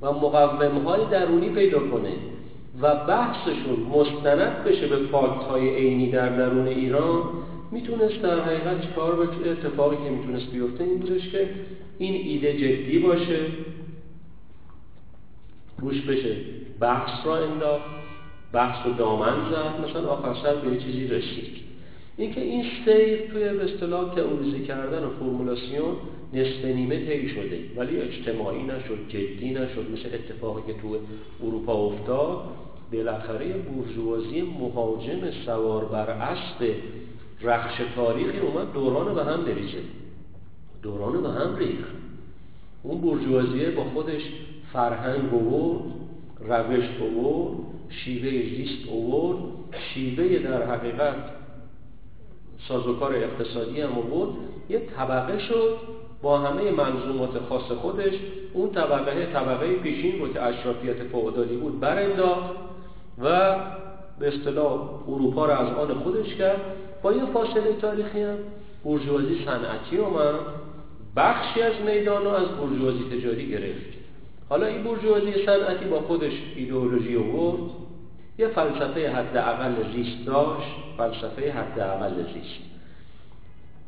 و 0.03 0.13
مقوم 0.13 0.79
های 0.79 1.01
درونی 1.11 1.49
پیدا 1.49 1.79
کنه 1.79 2.13
و 2.83 2.95
بحثشون 2.95 3.87
مستند 3.95 4.65
بشه 4.65 4.87
به 4.87 4.97
فاکت 4.97 5.45
های 5.45 5.77
عینی 5.77 6.11
در 6.11 6.29
درون 6.29 6.67
ایران 6.67 7.23
می‌تونست 7.71 8.23
در 8.23 8.41
حقیقت 8.41 8.81
چکار 8.81 9.17
به 9.17 9.51
اتفاقی 9.51 9.97
که 9.97 10.11
می‌تونست 10.11 10.51
بیفته 10.53 10.85
این 10.85 10.99
بودش 10.99 11.29
که 11.29 11.49
این 11.99 12.15
ایده 12.15 12.53
جدی 12.53 12.99
باشه 12.99 13.39
روش 15.83 16.01
بشه. 16.01 16.37
بحث 16.81 17.27
را 17.27 17.37
انداخت. 17.37 17.85
بحث 18.53 18.87
رو 18.87 18.93
دامن 18.93 19.51
زد. 19.51 19.91
مثلا 19.91 20.09
آخر 20.09 20.43
سر 20.43 20.55
به 20.55 20.77
چیزی 20.77 21.07
رسید. 21.07 21.63
اینکه 22.17 22.41
این 22.41 22.65
سیر 22.85 23.31
توی 23.33 23.49
به 23.49 23.65
اصطلاح 23.65 24.15
تئوریزی 24.15 24.65
کردن 24.65 25.05
و 25.05 25.11
فرمولاسیون 25.11 25.97
نصف 26.33 26.65
نیمه 26.65 27.07
طی 27.07 27.29
شده. 27.29 27.61
ولی 27.77 27.97
اجتماعی 27.97 28.63
نشد 28.63 28.99
جدی 29.09 29.51
نشد. 29.51 29.91
مثل 29.93 30.15
اتفاقی 30.15 30.73
که 30.73 30.81
تو 30.81 30.97
اروپا 31.47 31.73
افتاد. 31.73 32.39
بالاخره 32.93 33.53
بورژوازی 33.53 34.43
مهاجم 34.43 35.31
سوار 35.47 35.85
بر 35.85 36.11
اسب 36.11 36.75
رخش 37.43 37.81
تاریخی 37.97 38.39
اومد 38.39 38.73
دوران 38.73 39.15
به 39.15 39.25
هم 39.25 39.45
بریزه. 39.45 39.79
دوران 40.83 41.23
به 41.23 41.29
هم 41.29 41.57
ریخت. 41.57 41.93
اون 42.83 43.01
بورژوازیه 43.01 43.71
با 43.71 43.85
خودش 43.85 44.23
فرهنگ 44.73 45.35
آورد 45.35 45.83
روش 46.41 46.85
آورد 47.01 47.57
شیوه 47.89 48.31
زیست 48.31 48.89
آورد 48.89 49.39
شیوه 49.95 50.39
در 50.39 50.67
حقیقت 50.67 51.15
سازوکار 52.69 53.15
اقتصادی 53.15 53.81
هم 53.81 53.91
بود 53.91 54.37
یه 54.69 54.83
طبقه 54.97 55.39
شد 55.39 55.77
با 56.23 56.39
همه 56.39 56.71
منظومات 56.71 57.39
خاص 57.49 57.73
خودش. 57.73 58.15
اون 58.53 58.71
طبقه 58.71 59.27
طبقه 59.27 59.75
پیشین 59.75 60.19
بود 60.19 60.33
که 60.33 60.43
اشرافیت 60.43 61.03
فعودالی 61.03 61.57
بود 61.57 61.81
برانداخت 61.81 62.51
و 63.19 63.57
به 64.19 64.29
اصطلاح 64.29 65.09
اروپا 65.09 65.47
رو 65.47 65.53
از 65.53 65.75
آن 65.77 65.95
خودش 65.95 66.35
کرد. 66.35 66.61
با 67.03 67.13
یه 67.13 67.25
فاصله 67.25 67.73
تاریخی 67.81 68.23
هم 68.23 68.37
برجوازی 68.85 69.45
صنعتی 69.45 69.97
اومد 69.97 70.35
بخشی 71.17 71.63
از 71.63 71.73
میدان 71.87 72.25
رو 72.25 72.31
از 72.31 72.49
برجوازی 72.49 73.05
تجاری 73.11 73.49
گرفت. 73.49 74.02
حالا 74.53 74.67
این 74.67 74.83
برجوازی 74.85 75.47
صنعتی 75.47 75.85
با 75.85 76.01
خودش 76.01 76.33
ایدئولوژی 76.57 77.17
آورد 77.17 77.71
یه 78.39 78.49
فلسفه 78.49 79.11
حداقل 79.11 79.75
زیست 79.95 80.27
داشت 80.27 80.75
فلسفه 80.97 81.53
حداقل 81.53 82.15
زیست. 82.15 82.65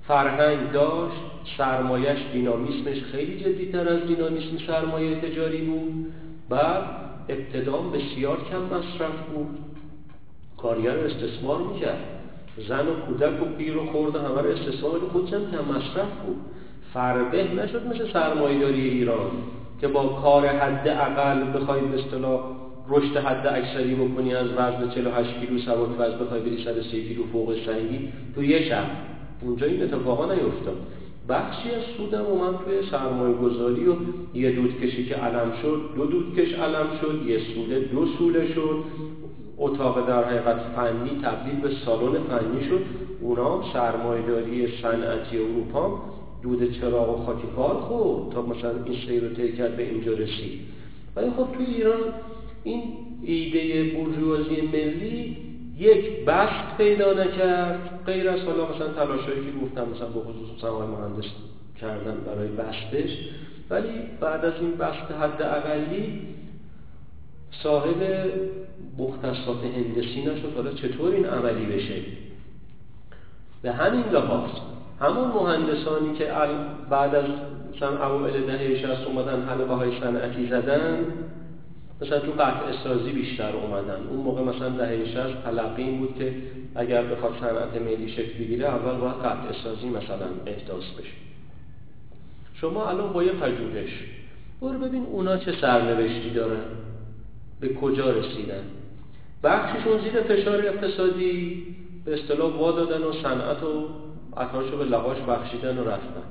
فرهنگ 0.09 0.73
داشت 0.73 1.17
سرمایش 1.59 2.19
دینامیسمش 2.33 3.03
خیلی 3.03 3.41
جدیتر 3.41 3.89
از 3.89 4.07
دینامیسم 4.07 4.67
سرمایه 4.67 5.21
تجاری 5.21 5.63
بود. 5.63 6.13
بعد 6.49 6.85
ابتدام 7.29 7.93
بسیار 7.93 8.39
کم 8.51 8.63
مصرف 8.63 9.27
بود. 9.35 9.59
کارگر 10.57 10.99
استثمار 10.99 11.59
می‌کرد. 11.59 12.05
زن 12.69 12.89
و 12.89 12.95
کودک 12.95 13.43
و 13.43 13.45
پیر 13.45 13.77
و 13.77 13.87
خورده 13.87 14.19
همه 14.19 14.43
رو 14.43 14.51
استثمار 14.51 15.01
خودش 15.13 15.33
هم 15.33 15.51
کم 15.51 15.65
مصرف 15.75 16.13
بود. 16.27 16.37
فربه 16.95 17.45
نشد 17.45 17.87
مثل 17.87 18.13
سرمایه‌داری 18.13 18.89
ایران. 18.89 19.31
که 19.81 19.89
با 19.89 20.07
کار 20.07 20.47
حد 20.47 20.89
اقل 20.89 21.59
بخوای 21.59 21.81
به 21.81 21.99
اصطلاح 21.99 22.41
رشد 22.89 23.17
حد 23.17 23.47
اکثری 23.47 23.95
بکنی 23.95 24.35
از 24.35 24.47
وزن 24.53 24.91
48 24.95 25.41
کیلو 25.41 25.59
سواد 25.59 25.91
وزن 25.99 26.19
بخوای 26.19 26.41
بری 26.41 26.65
130 26.65 27.09
کیلو 27.09 27.23
فوق 27.33 27.55
سنگی 27.67 28.09
تو 28.35 28.45
یه 28.45 28.69
شب 28.69 28.85
اونجا 29.41 29.67
این 29.67 29.83
اتفاقا 29.83 30.35
نیفتاد. 30.35 30.77
بخشی 31.29 31.71
از 31.71 31.83
سودم 31.97 32.25
اومد 32.25 32.55
توی 32.65 32.91
سرمایه 32.91 33.35
گذاری 33.35 33.89
و 33.89 33.95
یه 34.35 34.51
دودکشی 34.51 35.05
که 35.07 35.15
علم 35.15 35.53
شد 35.63 35.81
دو 35.97 36.07
دودکش 36.07 36.55
علم 36.55 36.87
شد 37.01 37.27
یه 37.27 37.39
سوله 37.55 37.81
دو 37.81 38.07
سوله 38.07 38.53
شد. 38.55 38.85
اتاق 39.59 40.09
در 40.09 40.25
حقیقت 40.25 40.61
فنی 40.77 41.21
تبدیل 41.23 41.61
به 41.61 41.71
سالن 41.85 42.13
فنی 42.13 42.69
شد. 42.69 42.81
اونا 43.21 43.61
سرمایه‌داری 43.73 44.69
صنعتی 44.83 45.39
اروپا 45.39 46.03
دود 46.45 46.81
چراغ 46.81 47.21
و 47.21 47.25
خاکی 47.25 47.47
کار 47.57 47.75
خود 47.75 48.33
تا 48.33 48.43
مثلا 48.43 48.85
این 48.85 49.07
سیر 49.07 49.25
رو 49.25 49.57
کرد 49.57 49.77
به 49.77 49.83
اینجا 49.83 50.13
رسید. 50.13 50.61
ولی 51.17 51.31
خب 51.31 51.47
توی 51.57 51.67
ایران 51.67 52.01
این 52.65 52.83
ایده 53.23 53.85
برجوازی 53.85 54.61
ملی 54.61 55.37
یک 55.79 56.25
بست 56.25 56.77
پیدا 56.79 57.13
نکرد 57.13 58.03
غیر 58.07 58.29
از 58.29 58.41
حالا 58.41 58.75
مثلا 58.75 58.89
تلاشایی 58.89 59.41
که 59.45 59.51
گفتم 59.65 59.89
مثلا 59.95 60.09
به 60.09 60.21
خصوص 60.21 60.61
سمای 60.61 60.87
مهندس 60.87 61.25
کردن 61.81 62.17
برای 62.27 62.49
بستش. 62.49 63.11
ولی 63.71 63.91
بعد 64.21 64.45
از 64.45 64.53
این 64.61 64.71
بست 64.71 65.13
حد 65.21 65.43
اقلی 65.43 66.21
صاحب 67.63 68.31
مختصات 68.99 69.65
هندسی 69.65 70.23
نشد. 70.23 70.53
حالا 70.57 70.73
چطور 70.73 71.15
این 71.15 71.27
عملی 71.27 71.67
بشه؟ 71.67 72.03
به 73.63 73.73
همین 73.73 74.05
لحاظ. 74.05 74.51
همون 75.01 75.29
مهندسانی 75.29 76.19
که 76.19 76.33
بعد 76.91 77.15
از 77.15 77.25
مثلا 77.77 78.07
اوائل 78.07 78.41
دهه 78.41 78.79
60 78.79 79.07
اومدن 79.07 79.43
حلقه 79.43 79.75
های 79.75 80.01
صنعتی 80.01 80.47
زدن 80.47 81.07
مثلا 82.03 82.19
تو 82.19 82.33
قطع 82.33 82.73
سازی 82.85 83.13
بیشتر 83.13 83.57
اومدن. 83.57 84.07
اون 84.11 84.21
موقع 84.21 84.43
مثلا 84.43 84.69
دهه 84.69 85.05
60 85.05 85.45
تلقی 85.45 85.83
این 85.83 85.99
بود 85.99 86.19
که 86.19 86.35
اگر 86.75 87.03
بخواد 87.03 87.33
صنعت 87.41 87.83
ملی 87.83 88.09
شکل 88.09 88.39
بگیره 88.39 88.67
اول 88.67 88.97
باید 88.97 89.15
قطع 89.15 89.63
سازی 89.65 89.89
مثلا 89.89 90.27
احداث 90.47 90.85
بشه. 90.99 91.15
شما 92.55 92.89
الان 92.89 93.13
با 93.13 93.23
یه 93.23 93.33
پژوهش 93.33 93.91
برو 94.61 94.79
ببین 94.79 95.07
اونا 95.13 95.37
چه 95.37 95.53
سرنوشتی 95.61 96.31
دارن. 96.31 96.65
به 97.61 97.75
کجا 97.75 98.11
رسیدن؟ 98.11 98.65
بخششون 99.45 100.01
زیر 100.01 100.21
فشار 100.21 100.67
اقتصادی 100.67 101.63
به 102.05 102.15
اصطلاح 102.15 102.53
وا 102.53 102.73
دادن 102.73 103.05
و 103.05 103.13
صنعت 103.13 103.63
و 103.63 103.89
عطاشو 104.37 104.79
به 104.79 104.85
لغاش 104.85 105.19
بخشیدن 105.19 105.79
و 105.79 105.85
رفتن. 105.85 106.23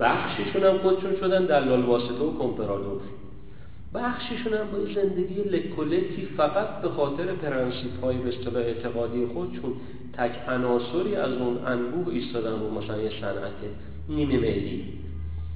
بخششون 0.00 0.64
هم 0.64 0.78
خودشون 0.78 1.16
شدن 1.20 1.46
دلال 1.46 1.82
واسطه 1.82 2.24
و 2.24 2.38
کمپرادور. 2.38 3.00
بخششون 3.94 4.54
هم 4.54 4.66
با 4.72 4.78
زندگی 4.94 5.42
لکولتی 5.42 6.28
فقط 6.36 6.82
به 6.82 6.88
خاطر 6.88 7.24
پرنسیپ 7.24 8.04
های 8.04 8.16
به 8.54 8.58
اعتقادی 8.58 9.26
خودشون 9.26 9.72
تک 10.12 10.32
عناصری 10.48 11.16
از 11.16 11.32
اون 11.32 11.58
انبوه 11.66 12.14
ایستادن 12.14 12.52
و 12.52 12.70
مثلا 12.70 13.02
یه 13.02 13.10
صنعت 13.20 13.52
نیمه 14.08 14.36
ملی. 14.36 14.84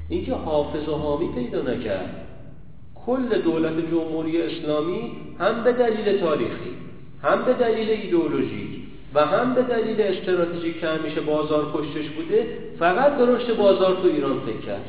اینکه 0.09 0.35
حافظ 0.35 0.89
و 0.89 0.95
حامی 0.95 1.29
پیدا 1.35 1.63
نکرد. 1.63 2.27
کل 3.07 3.41
دولت 3.41 3.91
جمهوری 3.91 4.43
اسلامی 4.43 5.13
هم 5.39 5.65
به 5.65 5.73
دلیل 5.73 6.21
تاریخی 6.21 6.71
هم 7.23 7.45
به 7.45 7.53
دلیل 7.53 7.91
ایدئولوژی 7.91 8.84
و 9.15 9.27
هم 9.27 9.55
به 9.55 9.63
دلیل 9.63 10.01
استراتژیک 10.01 10.81
که 10.81 10.89
همیشه 10.89 11.21
بازار 11.21 11.65
پشتش 11.65 12.09
بوده 12.09 12.47
فقط 12.79 13.17
به 13.17 13.27
رشد 13.27 13.57
بازار 13.57 13.95
تو 13.95 14.09
ایران 14.09 14.41
فکر 14.41 14.67
کرد. 14.67 14.85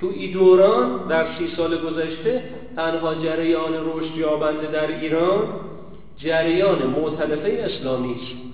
تو 0.00 0.06
این 0.06 0.32
دوران 0.32 1.08
در 1.08 1.26
سی 1.38 1.48
سال 1.56 1.76
گذشته 1.76 2.42
تنها 2.76 3.14
جریان 3.14 3.72
رشد 3.72 4.16
یابنده 4.16 4.66
در 4.66 4.86
ایران 4.86 5.42
جریان 6.16 6.86
مؤتلفه 6.86 7.64
اسلامی 7.64 8.14
است. 8.14 8.44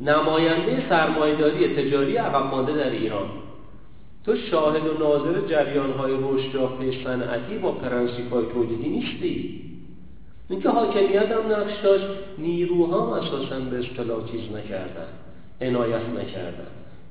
نماینده 0.00 0.88
سرمایداری 0.88 1.76
تجاری 1.76 2.16
عقب 2.16 2.50
مانده 2.50 2.72
در 2.72 2.90
ایران. 2.90 3.26
تو 4.24 4.36
شاهد 4.36 4.86
و 4.86 4.98
ناظر 4.98 5.48
جریان 5.48 5.90
های 5.90 6.12
رشد 6.12 6.54
یافته 6.54 7.04
صنعتی 7.04 7.58
با 7.58 7.72
پرنسیپ 7.72 8.32
های 8.32 8.44
تولیدی 8.54 8.88
نیستی. 8.88 9.60
اینکه 10.50 10.68
حاکمیت 10.68 11.30
هم 11.30 11.52
نقش 11.52 11.80
داشت 11.82 12.04
نیروها 12.38 13.06
هم 13.06 13.12
اساسا 13.12 13.60
به 13.70 13.78
اصطلاح 13.78 14.30
چیز 14.30 14.40
نکردن 14.40 15.08
عنایت 15.60 16.02
نکردن. 16.18 16.66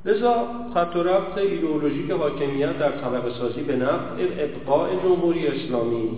لذا 0.06 0.48
خط 0.74 0.96
و 0.96 1.04
ربط 1.04 1.38
ایدئولوژیک 1.38 2.12
حاکمیت 2.12 2.80
در 2.80 2.92
طبقه 2.92 3.30
سازی 3.40 3.62
به 3.62 3.76
نفع 3.76 4.14
ابقاء 4.40 4.90
جمهوری 5.04 5.48
اسلامی 5.48 6.10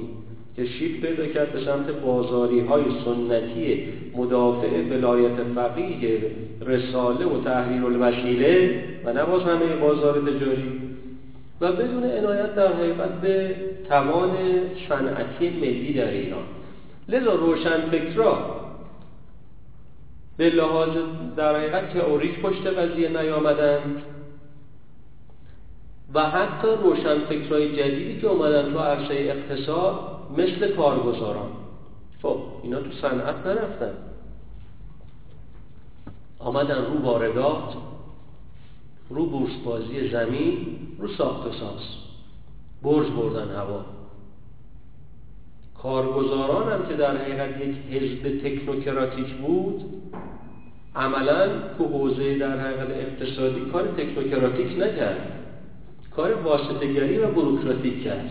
که 0.56 0.66
شیب 0.66 1.02
پیدا 1.02 1.26
کرد 1.26 1.54
به 1.54 1.66
سمت 1.66 1.92
بازاری 1.92 2.60
های 2.60 2.84
سنتی 3.06 3.88
مدافع 4.16 4.82
ولایت 4.90 5.44
فقیه 5.56 6.22
رساله 6.66 7.26
و 7.26 7.44
تحریر 7.44 7.86
الوسیله 7.86 8.84
و 9.06 9.14
نه 9.14 9.24
باز 9.24 9.42
همه 9.42 9.76
بازار 9.82 10.22
تجاری 10.22 10.82
و 11.62 11.72
بدون 11.72 12.04
عنایت 12.04 12.56
در 12.56 12.74
حقیقت 12.74 13.22
به 13.22 13.56
توان 13.90 14.32
صنعتی 14.90 15.50
ملی 15.50 15.94
در 15.94 16.12
ایران. 16.12 16.44
لذا 17.10 17.36
روشن 17.36 17.90
فکرها 17.90 18.58
به 20.38 20.50
لحاظ 20.50 20.90
در 21.36 21.56
حقیقت 21.56 21.94
تئوریک 21.94 22.42
پشت 22.42 22.68
قضیه 22.68 23.10
نیامدند 23.22 24.04
و 26.14 26.30
حتی 26.30 26.68
روشن 26.68 27.20
فکرهای 27.20 27.76
جدیدی 27.78 28.22
که 28.22 28.28
اومدن 28.28 28.74
تو 28.74 28.80
عرصه 28.80 29.14
اقتصاد 29.14 30.00
مثل 30.38 30.76
کارگزاران. 30.76 31.50
خب 32.22 32.38
اینا 32.64 32.80
تو 32.82 32.92
صنعت 33.02 33.46
نرفتن. 33.46 33.94
آمدن 36.40 36.86
رو 36.86 37.02
واردات 37.02 37.74
رو 39.10 39.26
بورس 39.26 39.54
بازی 39.66 40.10
زمین 40.10 40.78
رو 41.00 41.08
ساخت 41.08 41.48
و 41.48 41.52
ساز. 41.52 41.82
برج 42.84 43.08
بردن 43.08 43.56
هوا. 43.56 43.97
کارگزاران 45.84 46.72
هم 46.74 46.88
که 46.90 46.94
در 46.94 47.18
حقیقت 47.18 47.62
یک 47.62 47.76
حزب 47.92 48.40
تکنوکراتیک 48.44 49.34
بود 49.34 49.82
عملا 50.96 51.48
تو 51.78 51.86
حوزه 51.86 52.38
در 52.38 52.60
حقیقت 52.60 52.90
اقتصادی 52.90 53.60
کار 53.72 53.88
تکنوکراتیک 53.88 54.78
نکرد. 54.78 55.34
کار 56.16 56.34
واسطگری 56.34 57.18
و 57.18 57.28
بروکراتیک 57.28 58.04
کرد. 58.04 58.30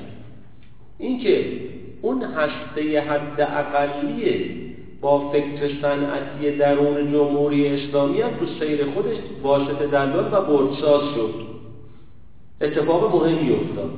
اینکه 0.98 1.60
اون 2.02 2.22
هسته 2.22 3.00
حد 3.00 3.40
اقلیه 3.40 4.50
با 5.00 5.30
فکر 5.32 5.80
صنعتی 5.82 6.56
درون 6.56 7.12
جمهوری 7.12 7.68
اسلامی 7.68 8.20
هم 8.20 8.30
تو 8.30 8.46
سیر 8.60 8.84
خودش 8.84 9.16
واسطه 9.42 9.86
دلال 9.86 10.28
و 10.32 10.40
بردساز 10.40 11.14
شد. 11.14 11.34
اتفاق 12.60 13.16
مهمی 13.16 13.50
افتاد. 13.52 13.90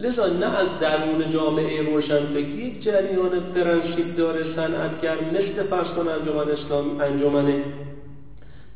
لذا 0.00 0.26
نه 0.26 0.46
از 0.46 0.68
درون 0.80 1.32
جامعه 1.32 1.82
روشنفکری 1.82 2.80
جریان 2.80 3.40
پرنسیپ 3.54 4.16
داره 4.16 4.54
صنعتگر 4.56 5.16
مثل 5.30 5.62
فرض 5.62 5.88
کن 5.88 6.08
انجمن 6.08 6.50
اسلامی 6.50 7.00
انجمن 7.00 7.62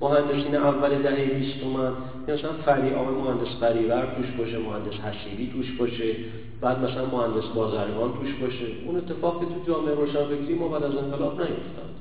مهندسین 0.01 0.55
اول 0.55 1.03
دهه 1.03 1.25
بیست 1.25 1.63
اومد. 1.63 1.93
یا 2.29 2.35
مثلا 2.35 2.53
فری 2.53 2.91
مهندس 2.91 3.61
فریور 3.61 4.07
توش 4.17 4.27
باشه 4.39 4.59
مهندس 4.59 4.95
حسیبی 4.95 5.53
توش 5.53 5.73
باشه 5.73 6.15
بعد 6.61 6.79
مثلا 6.79 7.07
مهندس 7.07 7.47
بازرگان 7.55 8.13
توش 8.13 8.35
باشه. 8.35 8.67
اون 8.87 8.97
اتفاق 8.97 9.41
تو 9.41 9.73
جامعه 9.73 9.95
روشنفکری 9.95 10.55
ما 10.55 10.69
بعد 10.69 10.83
از 10.83 10.97
انقلاب 10.97 11.33
نیفتاد. 11.33 11.95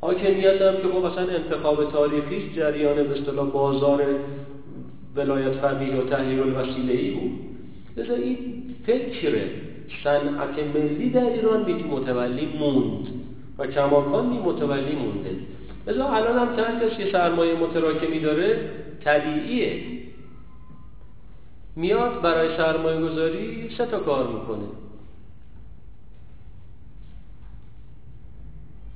حاکمیت 0.00 0.62
هم 0.62 0.76
که 0.76 0.88
خب 0.88 1.06
مثلا 1.06 1.34
انتخاب 1.34 1.92
تاریخی 1.92 2.52
جریان 2.56 2.94
به 2.94 3.20
اصطلاح 3.20 3.50
بازار 3.50 4.04
ولایت 5.16 5.52
فقیه 5.52 5.96
و 5.96 6.08
تحلیل 6.08 6.40
الوسیله 6.40 6.92
ای 6.92 7.10
بود. 7.10 7.47
لذا 7.98 8.14
این 8.14 8.64
فکر 8.86 9.48
صنعت 10.04 10.58
ملی 10.58 11.10
در 11.10 11.26
ایران 11.26 11.64
بیت 11.64 11.86
متولی 11.86 12.46
موند 12.46 13.08
و 13.58 13.66
کماکان 13.66 14.30
بی 14.30 14.38
متولی 14.38 14.96
مونده. 14.96 15.36
لذا 15.86 16.08
الان 16.08 16.38
هم 16.38 16.56
که 16.56 16.62
هر 16.62 16.88
کسی 16.88 17.12
سرمایه 17.12 17.54
متراکمی 17.54 18.20
داره 18.20 18.70
طبیعیه. 19.04 19.82
میاد 21.76 22.22
برای 22.22 22.56
سرمایه 22.56 23.00
گذاری 23.00 23.70
سه 23.78 23.86
تا 23.86 23.98
کار 23.98 24.26
می‌کنه. 24.26 24.68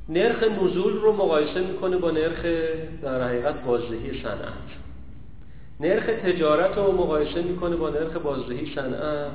نرخ 0.09 0.43
نزول 0.43 0.93
رو 0.93 1.13
مقایسه 1.13 1.61
می‌کنه 1.61 1.97
با 1.97 2.11
نرخ 2.11 2.45
در 3.03 3.23
حقیقت 3.23 3.65
بازدهی 3.65 4.23
صنعت. 4.23 4.82
نرخ 5.81 6.05
تجارت 6.23 6.79
رو 6.79 6.93
مقایسه 6.93 7.43
می‌کنه 7.43 7.77
با 7.77 7.91
نرخ 7.91 8.17
بازدهی 8.17 8.75
صنعت. 8.75 9.31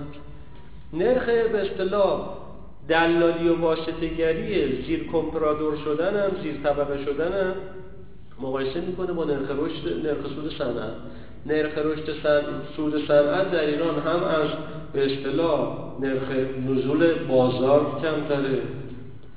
نرخ 0.94 1.26
به 1.26 1.72
اصطلاح 1.72 2.38
دلالی 2.88 3.50
و 3.50 3.62
واسطه‌گری 3.62 4.84
زیر 4.86 5.10
کمپرادور 5.12 5.78
شدن 5.86 6.24
هم 6.24 6.32
زیر 6.44 6.58
طبقه 6.64 7.06
شدن 7.06 7.42
هم 7.42 7.54
مقایسه 8.42 8.82
می‌کنه 8.82 9.14
با 9.14 9.26
نرخ 9.26 9.50
رشد 9.50 10.06
نرخ 10.08 10.28
سود 10.36 10.58
صنعت. 10.58 10.94
نرخ 11.46 11.78
رشد 11.78 12.14
سود 12.76 13.08
صنعت 13.08 13.52
در 13.52 13.66
ایران 13.66 14.00
هم 14.00 14.24
از 14.24 14.50
به 14.94 15.06
اصطلاح 15.06 15.92
نرخ 16.02 16.32
نزول 16.70 17.14
بازار 17.14 18.02
کمتره. 18.02 18.62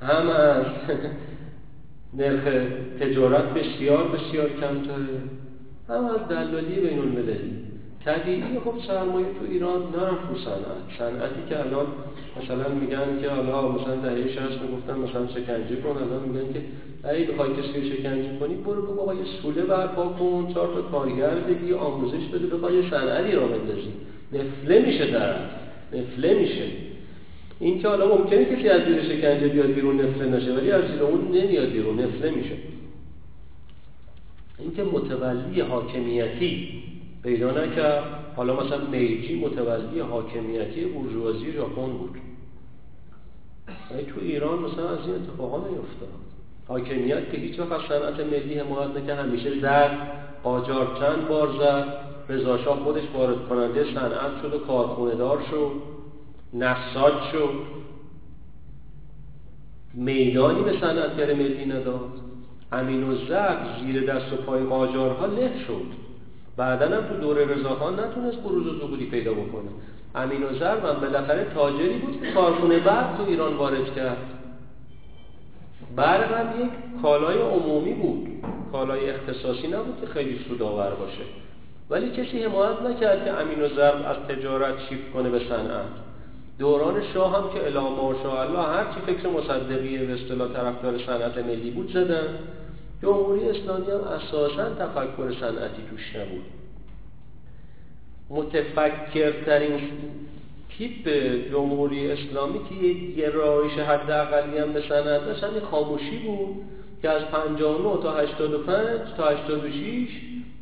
هم 0.01 0.29
از 0.29 0.65
نرخ 2.19 2.43
تجارت 2.99 3.53
بسیار 3.53 4.07
بسیار 4.07 4.49
کمتره. 4.49 5.21
هم 5.89 6.05
از 6.05 6.27
دلالی 6.29 6.75
بین 6.75 6.99
المللی 6.99 7.71
طبیعی 8.05 8.59
خب 8.65 8.73
سرمایه 8.87 9.25
تو 9.25 9.45
ایران 9.51 9.81
نرفت 9.81 10.25
رو 10.29 10.37
صنعت 10.45 10.81
صنعتی 10.97 11.41
که 11.49 11.59
الان 11.59 11.85
مثلا 12.43 12.69
میگن 12.69 13.21
که 13.21 13.29
حالا 13.29 13.71
مثلا 13.71 13.95
دهه 13.95 14.27
60 14.27 14.39
می‌گفتن 14.39 14.93
مثلا 14.99 15.27
شکنجه 15.27 15.75
کن 15.75 15.89
الان 15.89 16.29
میگن 16.29 16.53
که 16.53 16.61
اگه 17.03 17.31
بخوای 17.31 17.49
کسی 17.49 17.91
شکنجه 17.91 18.39
کنی 18.39 18.55
برو 18.55 18.81
بگو 18.81 19.01
آقا 19.01 19.13
یه 19.13 19.25
سوله 19.41 19.61
برپا 19.61 20.07
کن 20.07 20.53
چهار 20.53 20.67
تا 20.73 20.81
کارگر 20.81 21.35
بگی 21.35 21.73
آموزش 21.73 22.25
بده 22.33 22.47
بخوای 22.47 22.75
یه 22.75 22.89
صنعتی 22.89 23.31
را 23.31 23.47
بندازی. 23.47 23.93
نفله 24.33 24.85
میشه 24.85 25.11
در. 25.11 25.35
نفله 25.93 26.33
میشه. 26.33 26.65
این 27.59 27.81
که 27.81 27.87
حالا 27.87 28.17
ممکنه 28.17 28.45
کسی 28.45 28.69
از 28.69 28.81
زیر 28.85 29.03
شکنجه 29.03 29.47
بیاد 29.47 29.67
بیرون 29.67 30.01
نفله 30.01 30.25
نشه 30.25 30.53
ولی 30.53 30.71
از 30.71 30.81
زیر 30.91 31.03
اون 31.03 31.27
نمیاد 31.27 31.69
بیرون 31.69 31.99
نفله 31.99 32.31
میشه. 32.31 32.55
اینکه 34.61 34.83
متولی 34.83 35.61
حاکمیتی 35.61 36.83
پیدا 37.23 37.51
نکرد. 37.51 38.03
حالا 38.35 38.63
مثلا 38.63 38.85
میجی 38.85 39.39
متولی 39.45 39.99
حاکمیتی 39.99 40.85
بورژوازی 40.85 41.51
ژاپن 41.51 41.91
بود. 41.91 42.17
ولی 43.91 44.03
تو 44.03 44.19
ایران 44.21 44.59
مثلا 44.59 44.89
از 44.89 44.99
این 45.07 45.15
اتفاقا 45.15 45.57
نیفتاد. 45.57 46.09
حاکمیت 46.67 47.31
که 47.31 47.37
هیچ 47.37 47.59
وقت 47.59 47.89
صنعت 47.89 48.19
ملی 48.19 48.59
حمایت 48.59 48.89
نکرد. 48.89 49.19
همیشه 49.19 49.59
زد 49.59 49.91
قاجار 50.43 50.97
چند 50.99 51.27
بار 51.27 51.49
زد. 51.59 52.01
رضا 52.29 52.57
خودش 52.57 53.03
وارد 53.13 53.47
کننده 53.49 53.83
صنعت 53.93 54.41
شد 54.41 54.53
و 54.53 54.57
کارخونه 54.57 55.15
دار 55.15 55.41
شد. 55.51 55.71
نساج 56.53 57.13
شد. 57.31 57.53
میدانی 59.93 60.63
به 60.63 60.79
صنعتگر 60.79 61.33
ملی 61.33 61.65
نداد. 61.65 62.30
امین 62.71 63.03
و 63.03 63.15
زیر 63.81 64.13
دست 64.13 64.33
و 64.33 64.35
پای 64.35 64.63
قاجارها 64.63 65.25
له 65.25 65.51
شد. 65.67 65.85
بعدا 66.57 66.85
هم 66.85 67.03
تو 67.07 67.17
دوره 67.21 67.45
رضاخان 67.45 67.99
نتونست 67.99 68.37
بروز 68.37 68.67
و 68.67 68.79
ظهوری 68.79 69.05
پیدا 69.05 69.33
بکنه. 69.33 69.69
امین 70.15 70.43
و 70.43 70.59
ضرب 70.59 70.85
هم 70.85 71.01
بالاخره 71.01 71.47
تاجری 71.53 71.97
بود 71.97 72.21
که 72.21 72.31
کارخونه 72.31 72.79
برق 72.79 73.17
تو 73.17 73.23
ایران 73.23 73.53
وارد 73.53 73.95
کرد. 73.95 74.17
برق 75.95 76.33
هم 76.33 76.61
یک 76.61 76.71
کالای 77.01 77.37
عمومی 77.37 77.93
بود. 77.93 78.27
کالای 78.71 79.09
اختصاصی 79.09 79.67
نبود 79.67 80.01
که 80.01 80.07
خیلی 80.07 80.39
سودآور 80.47 80.89
باشه. 80.89 81.23
ولی 81.89 82.09
کسی 82.09 82.43
حمایت 82.43 82.81
نکرد 82.81 83.25
که 83.25 83.31
امین 83.31 83.61
و 83.61 83.67
ضرب 83.75 84.05
از 84.05 84.35
تجارت 84.35 84.75
شیفت 84.89 85.11
کنه 85.13 85.29
به 85.29 85.39
صنعت. 85.39 85.85
دوران 86.59 87.03
شاه 87.13 87.35
هم 87.35 87.53
که 87.53 87.65
الا 87.65 87.81
الله 87.81 88.61
هر 88.61 88.83
چی 88.83 89.13
فکر 89.13 89.29
مصدقی 89.29 89.97
به 89.97 90.13
اصطلاح 90.13 90.47
طرفدار 90.47 90.97
صنعت 90.97 91.37
ملی 91.37 91.71
بود 91.71 91.93
زدن. 91.93 92.27
جمهوری 93.01 93.49
اسلامی 93.49 93.91
هم 93.91 93.99
اساسا 93.99 94.69
تفکر 94.69 95.33
صنعتی 95.39 95.81
توش 95.89 96.15
نبود. 96.15 96.43
متفکرترین 98.29 99.79
تیپ 100.69 101.07
جمهوری 101.51 102.11
اسلامی 102.11 102.59
که 102.69 102.75
یه 103.21 103.29
رایش 103.29 103.71
حد 103.71 104.11
اقلی 104.11 104.57
هم 104.57 104.73
به 104.73 104.81
صنعت 104.89 105.25
داشت 105.25 105.43
همین 105.43 105.61
خاموشی 105.61 106.17
بود 106.17 106.55
که 107.01 107.09
از 107.09 107.21
59 107.25 108.03
تا 108.03 108.11
85 108.11 108.99
تا 109.17 109.29
86 109.29 110.09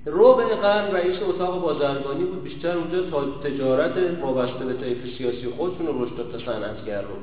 ربع 0.05 0.55
قرن 0.55 0.91
رئیس 0.91 1.21
اتاق 1.21 1.61
بازرگانی 1.61 2.23
بود. 2.23 2.43
بیشتر 2.43 2.77
اونجا 2.77 3.09
تا 3.09 3.39
تجارت 3.43 4.21
وابسته 4.21 4.65
به 4.65 4.73
طیف 4.73 5.17
سیاسی 5.17 5.47
خودشون 5.57 5.87
رو 5.87 6.05
رشد 6.05 6.31
تا 6.31 6.39
صنعتگر 6.39 7.01
رو 7.01 7.15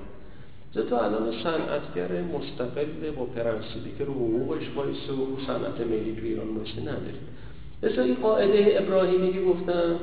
تو 0.83 0.95
الان 0.95 1.33
صنعتگر 1.43 2.23
مستقل 2.23 3.11
با 3.17 3.25
پرنسیبی 3.25 3.91
که 3.99 4.05
رو 4.05 4.13
حقوقش 4.13 4.63
وایسه 4.77 5.13
و 5.13 5.47
صنعت 5.47 5.81
ملی 5.81 6.17
تو 6.21 6.27
ایران 6.27 6.49
وایسه 6.57 6.81
نداریم 6.81 7.27
مثل 7.83 8.01
این 8.01 8.15
قاعده 8.15 8.79
ابراهیمی 8.81 9.33
که 9.33 9.41
گفتم 9.41 9.97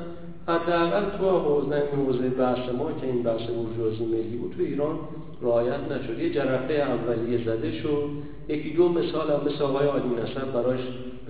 حداقل 0.48 1.18
تو 1.18 1.38
حوزه 1.38 1.82
حوزه 1.96 2.28
بحث 2.28 2.68
ما 2.78 2.92
که 2.92 3.06
این 3.06 3.22
بحث 3.22 3.50
بورژوازی 3.50 4.04
ملی 4.04 4.36
بود 4.36 4.54
تو 4.56 4.62
ایران 4.62 4.98
رعایت 5.42 5.80
نشد. 5.92 6.18
یه 6.18 6.34
جرقه 6.34 6.74
اولیه 6.74 7.44
زده 7.44 7.72
شد. 7.72 8.08
یکی 8.48 8.70
دو 8.70 8.88
مثال 8.88 9.30
هم 9.30 9.40
مثل 9.46 9.64
آقای 9.64 9.86
عالی 9.86 10.08
نصر 10.08 10.44
براش 10.44 10.80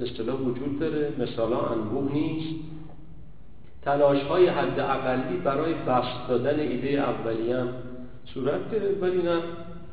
اصطلاح 0.03 0.37
وجود 0.37 0.81
داره. 0.81 1.13
مثالا 1.19 1.61
انبوه 1.61 2.13
نیست. 2.13 2.55
تلاش 3.83 4.23
های 4.23 4.47
حد 4.47 4.81
اقلی 4.81 5.37
برای 5.45 5.75
بست 5.75 6.29
دادن 6.29 6.61
ایده 6.61 6.89
اولیه 6.89 7.65
صورت 8.27 8.71
گرفت 8.71 9.03
ولی 9.03 9.23
نه 9.23 9.43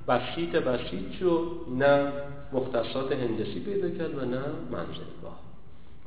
بسیط 0.07 0.55
بسیط 0.55 1.11
شد 1.19 1.51
نه 1.77 2.11
مختصات 2.53 3.11
هندسی 3.11 3.59
پیدا 3.59 3.89
کرد 3.89 4.17
و 4.17 4.25
نه 4.25 4.41
منزلگاه. 4.71 5.39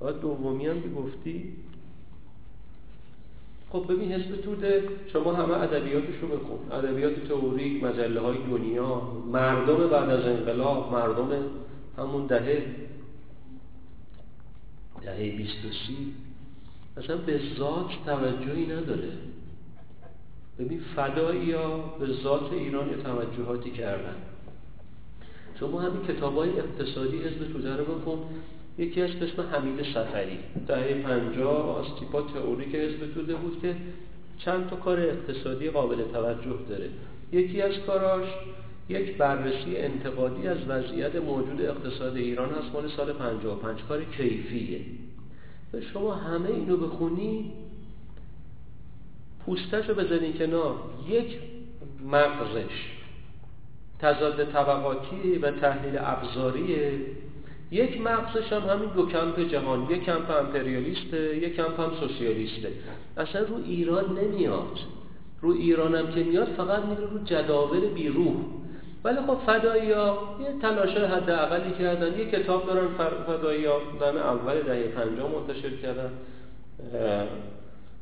و 0.01 0.13
دومی 0.13 0.67
هم 0.67 0.83
که 0.83 0.89
گفتی 0.89 1.53
خب 3.71 3.85
ببین 3.89 4.13
حزب 4.13 4.41
توده 4.41 4.89
شما 5.13 5.33
همه 5.33 5.55
ادبیاتش 5.55 6.15
رو 6.23 6.29
بخون. 6.29 6.73
ادبیات 6.73 7.29
تئوریک 7.29 7.85
مجله 7.85 8.21
های 8.21 8.37
دنیا 8.51 9.03
مردم 9.33 9.89
بعد 9.89 10.11
از 10.11 10.25
انقلاب 10.25 10.93
مردم 10.93 11.45
همون 11.99 12.27
دهه 12.27 12.67
دهه 15.03 15.37
بیست 15.37 15.65
و 15.65 15.69
سی. 15.87 16.15
اصلا 16.97 17.17
به 17.17 17.41
ذات 17.59 17.91
توجهی 18.07 18.67
نداره. 18.67 19.13
ببین 20.59 20.81
فدایی 20.97 21.53
ها 21.53 21.79
به 22.01 22.07
ذات 22.07 22.53
ایران 22.53 22.89
یه 22.89 22.97
توجهاتی 22.97 23.71
کردن. 23.71 24.15
شما 25.61 25.81
همین 25.81 26.07
کتاب 26.07 26.37
های 26.37 26.51
اقتصادی 26.51 27.19
حزب 27.19 27.53
توده 27.53 27.77
رو 27.77 27.85
بکن. 27.85 28.19
یکی 28.79 29.03
از 29.03 29.11
اسم 29.11 29.43
حمید 29.43 29.83
سفری 29.95 30.39
دهه 30.67 31.03
پنجاه 31.03 31.79
از 31.79 32.01
تیپا 32.01 32.23
تئوریک 32.23 32.75
حزب 32.75 33.15
توده 33.15 33.35
بود 33.35 33.63
که 33.63 33.77
چند 34.39 34.71
تا 34.71 34.77
کار 34.77 35.01
اقتصادی 35.01 35.71
قابل 35.71 35.97
توجه 36.13 36.59
داره. 36.69 36.89
یکی 37.33 37.63
از 37.63 37.73
کاراش 37.87 38.29
یک 38.89 39.17
بررسی 39.17 39.77
انتقادی 39.77 40.49
از 40.49 40.59
وضعیت 40.69 41.17
موجود 41.17 41.61
اقتصاد 41.63 42.17
ایران 42.17 42.49
هست. 42.49 42.75
مال 42.75 42.89
سال 42.89 43.13
55 43.13 43.79
کار 43.89 44.05
کیفیه. 44.05 44.81
شما 45.93 46.15
همه 46.15 46.51
اینو 46.51 46.77
بخونی 46.77 47.53
پوستش 49.47 49.89
رو 49.89 49.95
بزنین 49.95 50.33
کنار. 50.39 50.75
یک 51.09 51.39
مغزش. 52.07 52.93
تضاد 53.99 54.45
طبقاتی 54.45 55.39
و 55.43 55.51
تحلیل 55.51 55.99
ابزاریه. 55.99 56.93
یک 57.71 58.01
مغزش 58.01 58.53
هم 58.53 58.63
همین 58.71 58.89
دو 58.89 59.07
کمپ 59.09 59.41
جهان. 59.41 59.91
یک 59.91 60.05
کمپ 60.05 60.31
امپریالیسته 60.31 61.37
یک 61.37 61.57
کمپ 61.57 61.81
هم 61.81 61.91
سوسیالیسته. 62.01 62.69
اصلا 63.17 63.43
رو 63.43 63.57
ایران 63.65 64.19
نمیاد. 64.19 64.79
رو 65.41 65.51
ایران 65.53 65.95
هم 65.95 66.13
که 66.13 66.25
میاد 66.25 66.49
فقط 66.57 66.85
میره 66.85 67.01
رو 67.01 67.19
جداول 67.25 67.81
بیروح. 67.81 68.35
ولی 69.05 69.17
خب 69.17 69.39
فدایی 69.47 69.93
ها 69.93 70.37
یه 70.41 70.61
تلاش 70.63 70.97
حد 70.97 71.31
اقلی 71.31 71.71
کردن. 71.71 72.19
یه 72.19 72.31
کتاب 72.31 72.67
دارن 72.67 72.89
فدایی 73.27 73.65
ها 73.65 73.81
اول 74.01 74.61
دهه 74.61 74.89
پنجاه 74.89 75.31
منتشر 75.31 75.77
کردن. 75.83 76.11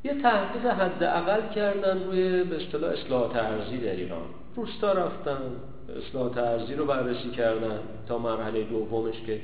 یه 0.05 0.23
تحقیق 0.23 0.67
حداقل 0.67 1.55
کردن 1.55 2.05
روی 2.05 2.45
به 2.45 2.57
اصطلاح 2.57 2.91
اصلاحات 2.91 3.37
ارزی 3.37 3.79
در 3.79 3.91
ایران. 3.91 4.23
روستا 4.57 4.93
رفتن 4.93 5.39
اصلاحات 5.99 6.39
ارزی 6.39 6.75
رو 6.75 6.87
بررسی 6.87 7.31
کردن 7.31 7.79
تا 8.09 8.19
مرحله 8.19 8.65
دومش 8.65 9.15
که 9.27 9.41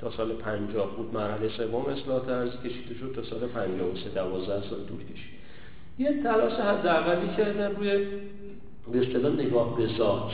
تا 0.00 0.10
سال 0.10 0.32
50 0.32 0.96
بود. 0.96 1.14
مرحله 1.14 1.48
سوم 1.48 1.86
اصلاحات 1.86 2.28
ارزی 2.28 2.56
کشیده 2.64 2.94
شد 2.94 3.12
تا 3.16 3.22
سال 3.22 3.48
53 3.48 4.10
12 4.10 4.46
سال 4.46 4.62
طول 4.62 5.04
کشید. 5.12 5.40
یه 5.98 6.22
تلاش 6.22 6.52
حداقلی 6.52 7.36
کردن 7.36 7.76
روی 7.76 8.06
به 8.92 8.98
اصطلاح 8.98 9.32
نگاه 9.32 9.76
به 9.76 9.86
ذات 9.98 10.32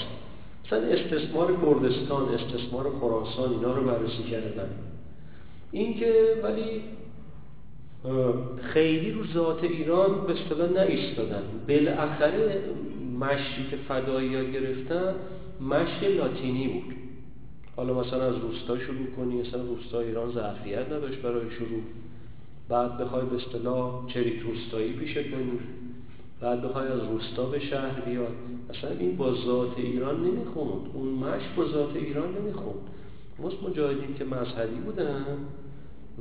مثلا 0.66 0.78
استثمار 0.78 1.56
کردستان 1.62 2.34
استثمار 2.34 2.90
خراسان 3.00 3.50
اینا 3.52 3.72
رو 3.72 3.84
بررسی 3.84 4.22
کردن. 4.30 4.70
اینکه 5.72 6.12
ولی 6.42 6.82
خیلی 8.62 9.10
رو 9.10 9.26
ذات 9.34 9.64
ایران 9.64 10.26
به 10.26 10.32
اصطلاح 10.32 10.70
نایستادن. 10.70 11.42
بالاخره 11.68 12.60
مشی 13.20 13.66
که 13.70 13.76
فدایی 13.76 14.36
ها 14.36 14.42
گرفتن 14.42 15.14
مشی 15.60 16.08
لاتینی 16.16 16.68
بود. 16.68 16.94
حالا 17.76 18.00
مثلا 18.00 18.24
از 18.24 18.34
روستا 18.36 18.78
شروع 18.78 19.06
کنی 19.16 19.40
مثلا 19.40 19.62
روستا 19.62 20.00
ایران 20.00 20.32
ظرفیت 20.32 20.86
نداشت 20.86 21.18
برای 21.18 21.50
شروع. 21.50 21.82
بعد 22.68 22.98
بخوای 22.98 23.26
به 23.26 23.36
اصطلاح 23.36 24.06
چریک 24.06 24.40
روستایی 24.40 24.92
پیشه 24.92 25.24
کنی 25.24 25.58
بعد 26.40 26.62
بخوای 26.62 26.88
از 26.88 27.00
روستا 27.12 27.46
به 27.46 27.60
شهر 27.60 28.00
بیاد. 28.00 28.32
اصلا 28.70 28.90
این 28.90 29.16
با 29.16 29.34
ذات 29.34 29.78
ایران 29.78 30.24
نمی‌خوند. 30.24 30.90
اون 30.94 31.08
مش 31.08 31.42
با 31.56 31.64
ذات 31.64 31.96
ایران 31.96 32.28
نمی‌خوند. 32.40 32.80
مست 33.38 33.70
مجاهدین 33.70 34.14
که 34.18 34.24
مذهبی 34.24 34.80
بودن 34.84 35.24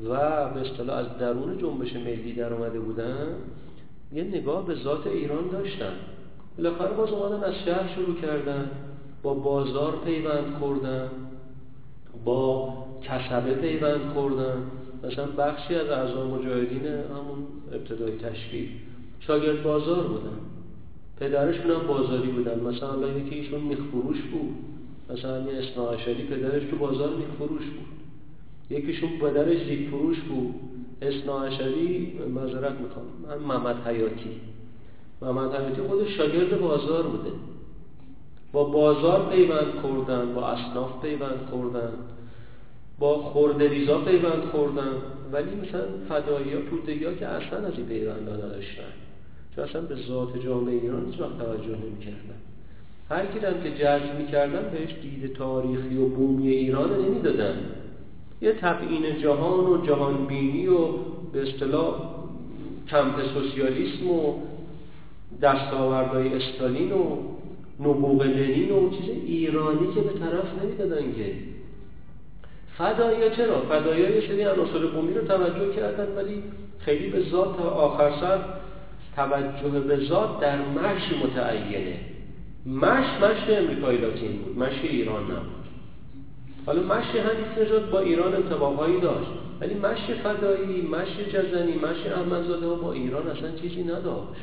و 0.04 0.10
به 0.50 0.62
اصطلاح 0.62 0.98
از 0.98 1.18
درون 1.20 1.58
جنبش 1.58 1.96
ملی 1.96 2.34
در 2.34 2.54
اومده 2.54 2.80
بودن 2.80 3.28
یه 4.14 4.24
نگاه 4.24 4.66
به 4.66 4.76
ذات 4.76 5.08
ایران 5.08 5.48
داشتن. 5.52 5.94
بالاخره 6.58 6.94
باز 6.94 7.10
اومدن 7.10 7.44
از 7.44 7.54
شهر 7.66 7.96
شروع 7.96 8.16
کردن 8.22 8.72
با 9.24 9.34
بازار 9.34 10.00
پیوند 10.06 10.54
خوردن 10.60 11.10
با 12.26 12.74
کسبه 13.02 13.54
پیوند 13.54 14.14
خوردن. 14.14 14.58
مثلا 15.04 15.26
بخشی 15.26 15.76
از 15.76 15.90
اعضای 15.90 16.28
مجاهدین 16.28 16.86
همون 16.86 17.48
ابتدای 17.74 18.18
تشکیل 18.18 18.70
شاگرد 19.20 19.64
بازار 19.64 20.04
بودن. 20.04 20.38
پدرشون 21.20 21.72
هم 21.72 21.88
بازاری 21.88 22.28
بودن. 22.28 22.60
مثلا 22.60 23.08
یکی 23.08 23.36
ایشون 23.36 23.62
میخفروش 23.62 24.22
بود. 24.22 24.56
مثلا 25.10 25.52
یه 25.52 25.60
اصناعشری 25.60 26.24
پدرش 26.24 26.64
تو 26.64 26.78
بازار 26.78 27.10
میخفروش 27.10 27.66
بود. 27.66 27.95
یکیشون 28.70 29.10
پدرش 29.10 29.68
زیگ 29.68 29.90
فروش 29.90 30.20
بود. 30.20 30.56
اصناعشری 31.02 32.20
معذرت 32.36 32.80
می‌خوام. 32.82 33.06
من 33.28 33.38
محمد 33.38 33.88
حیاتی. 33.88 34.42
محمد 35.22 35.56
حیاتی 35.56 35.82
خودش 35.82 36.18
شاگرد 36.18 36.62
بازار 36.62 37.04
بوده. 37.04 37.32
با 38.52 38.64
بازار 38.64 39.30
پیوند 39.30 39.80
خوردن 39.82 40.34
با 40.34 40.48
اصناف 40.48 41.02
پیوند 41.02 41.48
خوردن 41.50 41.90
با 43.00 43.18
خوردریزا 43.18 43.98
پیوند 43.98 44.44
خوردن 44.44 44.92
ولی 45.32 45.56
مثلا 45.56 45.86
فدایی 46.10 46.54
ها 46.54 46.60
پودگی 46.60 47.06
ها 47.06 47.14
که 47.14 47.28
اصلا 47.28 47.68
از 47.68 47.74
این 47.78 47.86
پیوند 47.86 48.30
نداشتن. 48.30 48.94
چون 49.56 49.64
اصلا 49.64 49.82
به 49.82 49.96
ذات 49.96 50.44
جامعه 50.44 50.74
ایران 50.74 51.06
هیچ 51.06 51.20
وقت 51.20 51.38
توجه 51.38 51.78
نمی‌کردن. 51.78 52.40
هر 53.10 53.26
کی 53.26 53.40
که 53.40 53.84
جذب 53.84 54.18
می‌کردن 54.18 54.70
بهش 54.72 54.96
دید 55.02 55.34
تاریخی 55.34 55.98
و 55.98 56.08
بومی 56.08 56.48
ایران 56.48 57.06
نمی‌دادن. 57.06 57.56
یه 58.46 58.54
تبعین 58.54 59.22
جهان 59.22 59.66
و 59.66 59.86
جهانبینی 59.86 60.68
و 60.68 60.88
به 61.34 61.42
اصطلاح 61.42 61.96
کمپ 62.90 63.16
سوسیالیسم 63.34 64.10
و 64.10 64.34
دستاوردهای 65.42 66.34
استالین 66.34 66.92
و 66.92 67.18
نبوغ 67.80 68.22
لنین 68.22 68.72
و 68.72 68.90
چیز 68.90 69.10
ایرانی 69.10 69.94
که 69.94 70.02
به 70.02 70.20
طرف 70.20 70.64
نمی‌دادن 70.64 71.14
که. 71.14 71.34
فدایی 72.78 73.36
چرا؟ 73.36 73.62
فدایی 73.62 74.02
یه 74.02 74.28
سری 74.28 74.44
عناصر 74.44 74.86
بومی 74.86 75.14
رو 75.14 75.22
توجه 75.22 75.76
کردن 75.76 76.16
ولی 76.16 76.44
خیلی 76.80 77.10
به 77.10 77.22
ذات 77.22 77.58
تا 77.58 77.70
آخر 77.70 78.12
سر 78.22 78.40
توجه 79.16 79.80
به 79.80 80.06
ذات 80.06 80.40
در 80.40 80.58
مشی 80.58 81.16
متعینه. 81.24 82.00
مش 82.66 83.06
مش 83.22 83.50
امریکایی 83.50 83.98
لاتین 83.98 84.32
بود 84.32 84.58
مش 84.58 84.74
ایران 84.84 85.24
نبود. 85.24 85.65
حالا 86.66 86.82
مشی 86.82 87.18
حنیف 87.18 87.58
نژاد 87.58 87.90
با 87.90 88.00
ایران 88.00 88.36
انتباهایی 88.36 89.00
داشت. 89.02 89.30
ولی 89.62 89.74
مشی 89.74 90.14
فدایی 90.14 90.82
مشی 90.82 91.26
جزنی 91.26 91.76
مشی 91.76 92.10
احمدزاده 92.10 92.68
با 92.68 92.94
ایران 92.94 93.28
اصلا 93.28 93.52
چیزی 93.52 93.84
نداشت. 93.84 94.42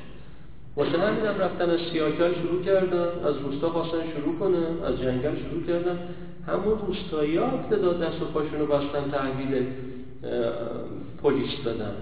واسه 0.77 0.99
همین 0.99 1.25
هم 1.25 1.39
رفتن 1.39 1.71
از 1.71 1.81
سیاکل 1.93 2.33
شروع 2.43 2.63
کردن 2.63 3.07
از 3.25 3.35
روستا 3.45 3.71
خواستن 3.71 3.99
شروع 4.17 4.39
کنن 4.39 4.85
از 4.85 5.01
جنگل 5.01 5.37
شروع 5.49 5.63
کردن. 5.67 5.99
همون 6.47 6.79
روستایی 6.87 7.37
ها 7.37 7.47
ابتدا 7.47 7.93
دست 7.93 8.23
و 8.23 8.25
پاشون 8.25 8.61
رو 8.61 8.67
بستن 8.67 9.11
تحویل 9.11 9.67
پلیس 11.23 11.51
دادن. 11.65 11.95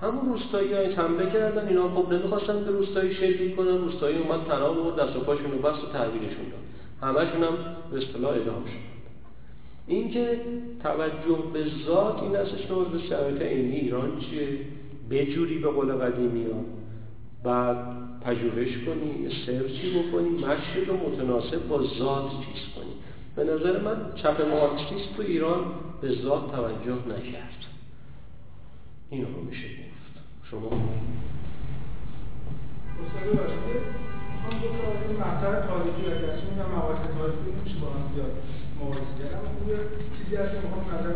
همون 0.00 0.32
روستایی 0.32 0.72
های 0.72 0.92
حمله 0.92 1.30
کردن 1.30 1.68
اینا 1.68 1.88
خب 1.88 2.12
نمی‌خواستن 2.12 2.64
به 2.64 2.70
روستایی 2.70 3.14
شلیک 3.14 3.56
کنن. 3.56 3.78
روستایی 3.78 4.18
اومد 4.18 4.46
تناب 4.48 4.86
و 4.86 4.90
دست 4.90 5.16
و 5.16 5.20
پاشون 5.20 5.50
رو 5.50 5.58
بست 5.58 5.84
و 5.84 5.86
تحویلشون 5.92 6.46
داد. 6.50 6.62
همشون 7.10 7.42
هم 7.42 7.54
به 7.90 7.98
اصطلاح 7.98 8.30
ادام 8.30 8.64
شد. 8.64 9.01
اینکه 9.86 10.40
توجه 10.82 11.42
به 11.52 11.64
ذات 11.86 12.22
این 12.22 12.36
ازش 12.36 12.66
به 12.92 12.98
شرایط 13.08 13.42
عینی 13.42 13.76
ایران 13.76 14.20
چیه؟ 14.20 14.58
بجوری 15.10 15.58
به 15.58 15.68
قول 15.68 15.92
قدیمی 15.92 16.44
ها. 16.44 16.58
بعد 17.44 17.76
پژوهش 18.20 18.76
کنی 18.86 19.28
سرچی 19.46 19.98
بکنی 19.98 20.28
مشی 20.28 20.84
رو 20.86 20.96
متناسب 20.96 21.68
با 21.68 21.82
ذات 21.82 22.30
چیز 22.30 22.74
کنی. 22.76 22.92
به 23.36 23.44
نظر 23.44 23.80
من 23.80 23.96
چپ 24.14 24.40
مارکسیست 24.40 25.16
تو 25.16 25.22
ایران 25.22 25.64
به 26.00 26.12
ذات 26.12 26.52
توجه 26.52 26.98
نکرد. 27.08 27.66
این 29.10 29.22
رو 29.22 29.40
میشه 29.40 29.68
گفت. 29.68 30.22
شما؟ 30.50 30.70
می‌خوام 34.42 34.62
دو 34.62 34.68
تا 34.78 34.88
مطلب 35.24 35.54
تاریخی 35.70 36.02
و 36.08 36.12
گرچه 36.22 36.44
میگم 36.50 36.68
مباحث 36.76 37.02
تاریخی 37.18 37.50
نمیشه 37.56 37.76
با 37.82 37.88
هم 37.94 38.04
زیاد 38.14 38.32
مقایسه 38.78 39.14
کردم 39.18 39.42
اون 39.48 39.66
چیزی 40.16 40.34
هست 40.36 40.50
که 40.52 40.58
می‌خوام 40.64 40.84
نظر 40.92 41.12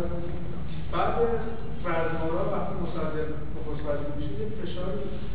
بعد 0.93 1.15
رزمارا 1.87 2.43
وقتی 2.55 2.75
مصدق 2.85 3.29
نخست 3.55 3.83
وزیر 3.87 4.11
میشه 4.17 4.33
یه 4.41 4.49
فشار 4.61 4.91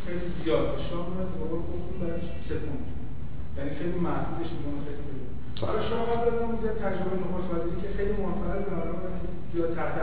خیلی 0.05 0.27
زیاد 0.43 0.67
شام 0.87 1.05
به 1.17 1.23
قول 1.49 1.61
خودتون 1.67 1.95
برش 2.01 2.25
سکوند 2.49 2.85
یعنی 3.57 3.71
خیلی 3.79 3.97
محدودش 4.07 4.49
می‌کنه 4.55 4.79
خیلی 4.85 5.01
حالا 5.65 5.81
شما 5.89 6.03
قبل 6.11 6.27
از 6.31 6.41
اون 6.41 6.55
زیاد 6.61 6.77
تجربه 6.85 7.15
نخست 7.23 7.47
وزیری 7.53 7.77
که 7.81 7.89
خیلی 7.97 8.13
منفرد 8.23 8.65
به 8.69 9.09
زیاد 9.53 9.75
تحت 9.75 9.95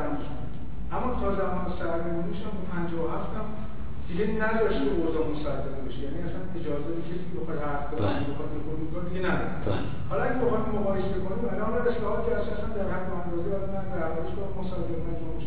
اما 0.93 1.09
تا 1.21 1.29
زمان 1.41 1.67
سرنگونیش 1.79 2.41
هم 2.47 2.55
57 2.73 3.37
هم 3.37 3.47
دیگه 4.09 4.25
نذاشته 4.43 4.85
اوضاع 4.91 5.25
مصدق 5.33 5.75
بشه 5.87 6.01
یعنی 6.07 6.19
اصلا 6.27 6.41
اجازه 6.59 6.91
به 6.97 7.03
کسی 7.09 7.27
بخواد 7.37 7.59
حرف 7.67 7.85
بزنه 7.91 8.19
بله. 8.19 8.29
بخواد 8.31 8.51
بکنه 8.57 9.05
دیگه 9.09 9.21
نداره. 9.29 9.57
بله. 9.67 9.85
حالا 10.11 10.23
اگه 10.27 10.39
بخواد 10.43 10.65
مقایسه 10.79 11.19
کنیم 11.25 11.45
الان 11.53 11.73
اصلاحات 11.91 12.21
که 12.27 12.33
اساسا 12.41 12.69
در 12.79 12.89
حد 12.95 13.07
اندازه 13.21 13.49
آدم 13.59 13.71
من 13.75 13.87
در 13.95 14.07
حالش 14.13 14.33
با 14.37 14.45
مصدق 14.59 14.99
نجومش 15.09 15.45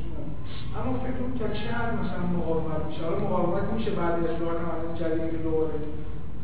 اما 0.78 0.91
فکر 1.04 1.15
کنم 1.19 1.34
تا 1.39 1.47
چه 1.60 1.67
حد 1.78 1.91
مثلا 2.02 2.24
مقاومت 2.38 2.82
میشه. 2.88 3.02
حالا 3.06 3.17
مقاومت 3.28 3.65
میشه 3.76 3.91
بعد 4.00 4.13
اصلاحات 4.30 4.60
الان 4.74 4.93
جریان 5.00 5.30
دوباره 5.43 5.78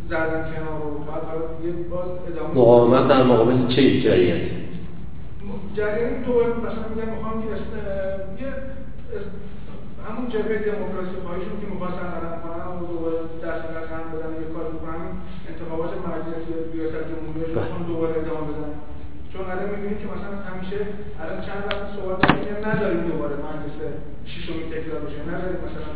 زدن 0.10 0.43
کنار 0.51 0.77
رو 0.84 0.99
بعد 1.10 1.23
حالا 1.30 1.45
یه 1.65 1.71
باز 1.91 2.10
ادامه 2.27 2.53
مقاومت 2.62 3.08
در 3.08 3.23
مقابل 3.23 3.67
چه 3.67 3.82
جریانی 4.01 4.51
جریان 5.77 6.21
دوباره 6.25 6.47
مثلا 6.47 6.88
میگم 6.95 7.10
می‌خوام 7.15 7.36
یه 7.39 7.56
یه 8.41 8.53
همون 10.08 10.26
جبهه 10.34 10.58
دموکراسی 10.70 11.15
خواهیشون 11.24 11.56
که 11.62 11.67
می‌خواستن 11.74 12.08
قدم 12.15 12.36
کنن 12.43 12.65
و 12.74 12.86
دوباره 12.93 13.17
دست 13.43 13.63
دست 13.76 13.89
هم 13.96 14.06
بدن 14.13 14.32
یه 14.43 14.48
کار 14.56 14.65
بکنن 14.76 15.04
انتخابات 15.52 15.91
مرکزی 16.08 16.52
ریاست 16.74 17.04
جمهوری 17.12 17.41
رو 17.48 17.60
بله. 17.60 17.88
دوباره 17.91 18.13
ادامه 18.22 18.48
بدن. 18.52 18.74
چون 19.32 19.41
الان 19.52 19.70
می‌بینید 19.74 20.00
که 20.02 20.08
مثلا 20.13 20.34
همیشه 20.50 20.78
الان 21.22 21.39
چند 21.48 21.62
وقت 21.67 21.86
صحبت 21.96 22.20
که 22.46 22.54
نداریم 22.67 23.02
دوباره 23.12 23.36
مجلس 23.48 23.78
ششمی 24.32 24.63
تکرار 24.74 25.00
بشه. 25.06 25.20
نداریم 25.32 25.60
مثلا 25.67 25.91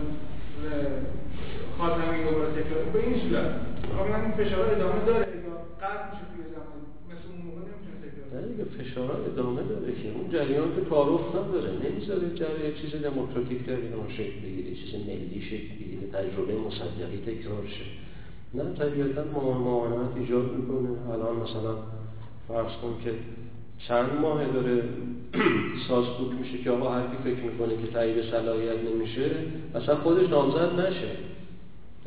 خاتمی 1.77 2.23
دوباره 2.29 2.49
تکرار. 2.57 2.81
به 2.93 2.99
این 3.05 3.15
صورت 3.23 3.49
خب 3.95 4.07
این 4.23 4.31
فشار 4.39 4.65
ادامه 4.75 4.99
داره. 5.09 5.25
یا 5.47 5.55
قطع 5.81 6.03
میشه 6.09 6.25
توی 6.31 6.43
زمان 6.53 6.79
مثل 7.09 7.25
اون 7.29 7.39
موقع 7.45 7.61
نمی‌تونه 7.69 7.97
تکرار 8.05 8.20
نه 8.33 8.41
دیگه 8.41 8.63
فشار 8.63 9.11
ادامه 9.11 9.63
داره 9.63 9.93
که. 9.93 10.09
اون 10.15 10.29
جریان 10.31 10.75
که 10.75 10.81
تعارف 10.89 11.35
نداره. 11.35 11.71
نمی‌ذاره 11.85 12.35
جریان 12.35 12.73
چیز 12.81 13.01
دموکراتیک 13.01 13.65
در 13.65 13.75
ایران 13.75 14.09
شکل 14.09 14.39
بگیره 14.45 14.75
چیز 14.75 14.95
ملی 15.07 15.41
شکل 15.41 15.75
بگیره 15.79 16.07
تجربه 16.13 16.53
مصدقی 16.67 17.17
تکرار 17.25 17.65
شه. 17.67 17.85
نه 18.53 18.63
طبیعتا 18.73 19.23
معاونت 19.23 20.17
ایجاد 20.17 20.51
می‌کنه. 20.57 20.89
الان 21.13 21.35
مثلا 21.35 21.75
فرض 22.47 22.73
کن 22.81 23.03
که 23.03 23.11
چند 23.87 24.09
ماه 24.21 24.45
داره 24.45 24.83
سازبوک 25.87 26.31
میشه 26.41 26.57
که 26.63 26.71
آقا 26.71 26.89
هر 26.89 27.01
کی 27.01 27.17
فکر 27.23 27.43
می‌کنه 27.43 27.81
که 27.81 27.91
تایید 27.93 28.31
صلاحیت 28.31 28.79
نمیشه 28.93 29.31
اصلا 29.75 29.95
خودش 29.95 30.29
نامزد 30.29 30.79
نشه. 30.79 31.11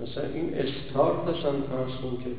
مثلا 0.03 0.25
این 0.35 0.55
استارت 0.55 1.29
اصلا 1.29 1.53
فرض 1.53 2.23
که 2.25 2.31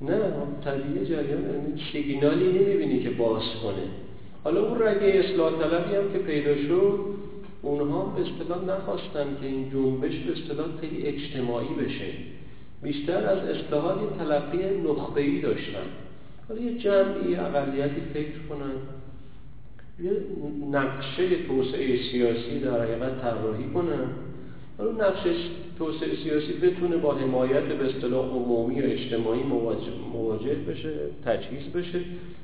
نه 0.00 0.18
طبیعی 0.64 1.06
جریان 1.06 1.78
سیگنالی 1.92 2.48
نمی‌بینی 2.52 3.02
که 3.02 3.10
باز 3.10 3.42
کنه. 3.62 3.82
حالا 4.44 4.66
اون 4.66 4.82
رگه 4.82 5.06
اصلاح 5.06 5.52
طلبی 5.52 5.96
هم 5.96 6.12
که 6.12 6.18
پیدا 6.18 6.56
شد 6.56 6.98
اونها 7.62 8.04
به 8.04 8.20
اصطلاح 8.22 8.64
نخواستن 8.64 9.36
که 9.40 9.46
این 9.46 9.70
جنبش 9.70 10.18
به 10.18 10.32
اصطلاح 10.32 10.66
خیلی 10.80 11.02
اجتماعی 11.02 11.74
بشه. 11.74 12.12
بیشتر 12.82 13.26
از 13.26 13.38
اصلاحات 13.38 14.02
یه 14.02 14.08
تلقی 14.18 14.80
نخبه‌ای 14.88 15.40
داشتن. 15.40 15.86
حالا 16.48 16.60
یه 16.60 16.78
جمعی 16.78 17.34
اقلیتی 17.34 18.00
فکر 18.14 18.38
کنن. 18.48 18.76
یه 20.02 20.12
نقشه 20.70 21.46
توسعه 21.46 22.10
سیاسی 22.10 22.60
در 22.60 22.82
حقیقت 22.82 23.20
طراحی 23.20 23.64
کنن. 23.74 24.29
حالا 24.80 24.92
نقشه 24.92 25.34
توسعه 25.78 26.16
سیاسی 26.22 26.52
بتونه 26.52 26.96
با 26.96 27.14
حمایت 27.14 27.62
به 27.62 27.84
اصطلاح 27.84 28.26
عمومی 28.26 28.74
یا 28.74 28.84
اجتماعی 28.84 29.42
مواجه 30.12 30.54
بشه 30.54 30.92
تجهیز 31.24 31.72
بشه. 31.72 32.00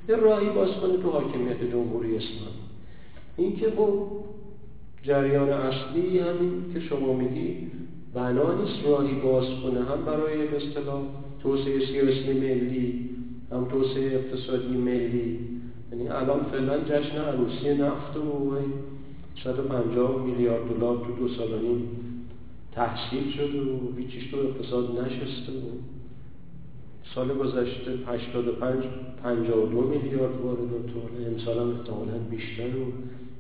یه 0.09 0.16
راهی 0.16 0.49
باز 0.49 0.68
کنه 0.70 0.96
تو 0.96 1.11
حاکمیت 1.11 1.70
جمهوری 1.72 2.16
اسلامی. 2.16 2.62
این 3.37 3.57
که 3.57 3.70
خب 3.70 4.07
جریان 5.03 5.49
اصلی 5.49 6.18
همین 6.18 6.64
که 6.75 6.81
شما 6.81 7.12
میگی 7.12 7.57
بنا 8.14 8.55
نیست 8.55 8.87
راهی 8.87 9.14
باز 9.14 9.44
کنه 9.62 9.81
هم 9.81 10.05
برای 10.07 10.46
به 10.46 10.57
اصطلاح 10.57 11.03
توسعه 11.42 11.87
سیاسی 11.87 12.33
ملی 12.33 13.11
هم 13.53 13.64
توسعه 13.64 14.14
اقتصادی 14.14 14.77
ملی. 14.77 15.38
یعنی 15.92 16.09
الان 16.09 16.40
فعلا 16.53 16.79
جشن 16.79 17.18
عروسی 17.18 17.75
نفت 17.75 18.16
و 18.16 18.57
150 19.44 20.25
میلیارد 20.25 20.62
دلار 20.68 20.96
تو 20.96 21.12
دو 21.18 21.29
سال 21.29 21.49
تحصیل 22.77 23.33
شد 23.33 23.55
و 23.55 23.97
هیچیش 23.99 24.31
تو 24.31 24.37
اقتصاد 24.37 25.01
نشسته 25.01 25.53
و 25.53 25.71
سال 27.15 27.29
گذشته 27.29 27.91
85 28.07 28.85
52 29.23 29.81
میلیارد 29.81 30.41
واردات 30.41 30.91
و 30.97 31.29
امسال 31.31 31.59
هم 31.59 31.71
احتمالا 31.71 32.19
بیشتر 32.31 32.67
و 32.67 32.93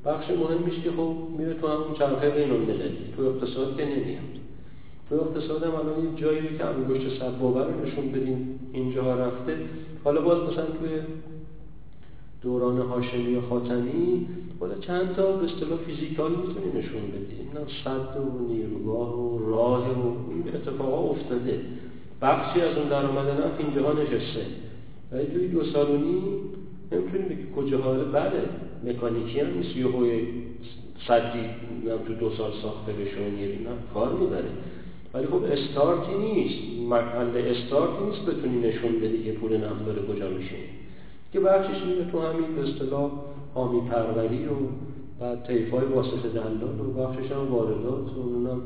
بخش 0.08 0.30
مهمیش 0.30 0.80
که 0.84 0.90
خب 0.90 1.14
میره 1.38 1.54
تو 1.54 1.68
همون 1.68 1.94
چرخه 1.98 2.30
بین 2.30 2.50
المللی. 2.50 2.96
تو 3.16 3.22
اقتصاد 3.22 3.76
که 3.76 3.84
نمیاد. 3.84 4.22
تو 5.08 5.14
اقتصاد 5.14 5.62
هم 5.62 5.74
الان 5.74 6.04
یه 6.04 6.20
جایی 6.20 6.58
که 6.58 6.64
انگشت 6.64 7.20
سبابه 7.20 7.64
رو 7.64 7.86
نشون 7.86 8.12
بدیم. 8.12 8.60
اینجا 8.72 9.14
رفته. 9.14 9.56
حالا 10.04 10.20
باز 10.20 10.52
مثلا 10.52 10.64
توی 10.64 10.90
دوران 12.46 12.78
هاشمی 12.78 13.34
و 13.34 13.40
خاتمی 13.40 14.26
بالا 14.58 14.74
چند 14.78 15.16
تا 15.16 15.36
به 15.36 15.44
اصطلاح 15.44 15.78
فیزیکال 15.86 16.30
می‌تونی 16.30 16.78
نشون 16.78 17.00
بدیم 17.00 17.50
نه 17.54 17.60
صد 17.84 18.16
و 18.20 18.52
نیروگاه 18.52 19.20
و 19.20 19.50
راه 19.50 19.90
و 19.90 20.12
اتفاقا 20.54 21.10
افتاده. 21.10 21.60
بخشی 22.22 22.60
از 22.60 22.78
اون 22.78 22.88
درآمد 22.88 23.28
نفت 23.30 23.60
اینجاها 23.60 23.92
نشسته. 23.92 24.46
ولی 25.12 25.26
توی 25.26 25.48
دو 25.48 25.64
سال 25.64 25.90
و 25.90 25.96
نیم 25.96 26.22
نمی‌تونیم 26.92 27.28
بگی 27.28 27.46
کجاها. 27.56 27.92
بله 27.92 28.42
مکانیکی 28.84 29.40
هم 29.40 29.46
نیست. 29.58 29.76
یه 29.76 29.86
صدی 31.08 31.44
تو 32.06 32.14
دو 32.14 32.30
سال 32.30 32.52
ساخته 32.62 32.92
بشه 32.92 33.20
و 33.20 33.94
کار 33.94 34.12
می‌بره. 34.12 34.50
ولی 35.14 35.26
خب 35.26 35.42
استارتی 35.44 36.14
نیست. 36.14 36.80
محل 36.90 37.36
استارتی 37.36 38.04
نیست 38.04 38.26
بتونی 38.26 38.68
نشون 38.68 39.00
بدی 39.00 39.24
که 39.24 39.32
پول 39.32 39.56
نفت 39.56 40.12
کجا 40.12 40.28
میشه. 40.28 40.56
که 41.36 41.42
بخشش 41.42 41.82
میره 41.82 42.10
تو 42.10 42.20
همین 42.20 42.56
به 42.56 42.62
اصطلاح 42.62 43.10
حامی 43.54 43.88
پروری 43.88 44.46
و 44.46 44.50
بعد 45.20 45.46
طیفای 45.46 45.84
واسطه 45.84 46.28
دلال 46.28 46.80
و 46.80 46.92
بخشش 46.92 47.32
هم 47.32 47.52
واردات 47.52 48.16
و 48.16 48.20
اونم 48.20 48.60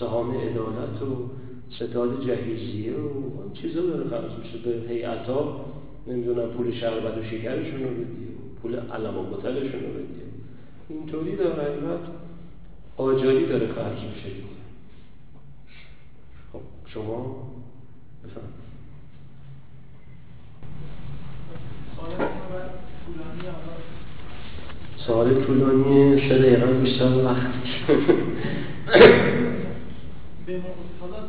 سهام 0.00 0.30
عدالت 0.30 1.02
و 1.02 1.30
ستاد 1.70 2.26
جهیزیه 2.26 2.92
و 2.92 3.52
چیزا 3.54 3.80
داره 3.80 4.08
خرج 4.08 4.30
میشه. 4.38 4.58
به 4.58 4.88
هیئتا 4.88 5.60
نمی‌دونم 6.06 6.48
پول 6.48 6.72
شربت 6.72 7.18
و 7.18 7.22
شکرشون 7.22 7.82
رو 7.82 7.90
بدی 7.90 8.28
پول 8.62 8.76
علم 8.76 9.18
و 9.18 9.22
بطلشون 9.22 9.80
رو 9.80 9.88
بدی. 9.88 10.22
اینطوری 10.88 11.36
در 11.36 11.52
حقیقت 11.52 12.00
آجاری 12.96 13.46
داره 13.46 13.72
خرج 13.72 13.98
میشه 13.98 14.36
خب 16.52 16.60
شما 16.86 17.36
بفهم 18.24 18.67
سوال 25.08 25.44
طولانی 25.44 26.28
سه 26.28 26.38
دقیقه 26.38 26.66
بیشتر 26.66 27.04
وقت 27.24 27.54
حالا 31.00 31.20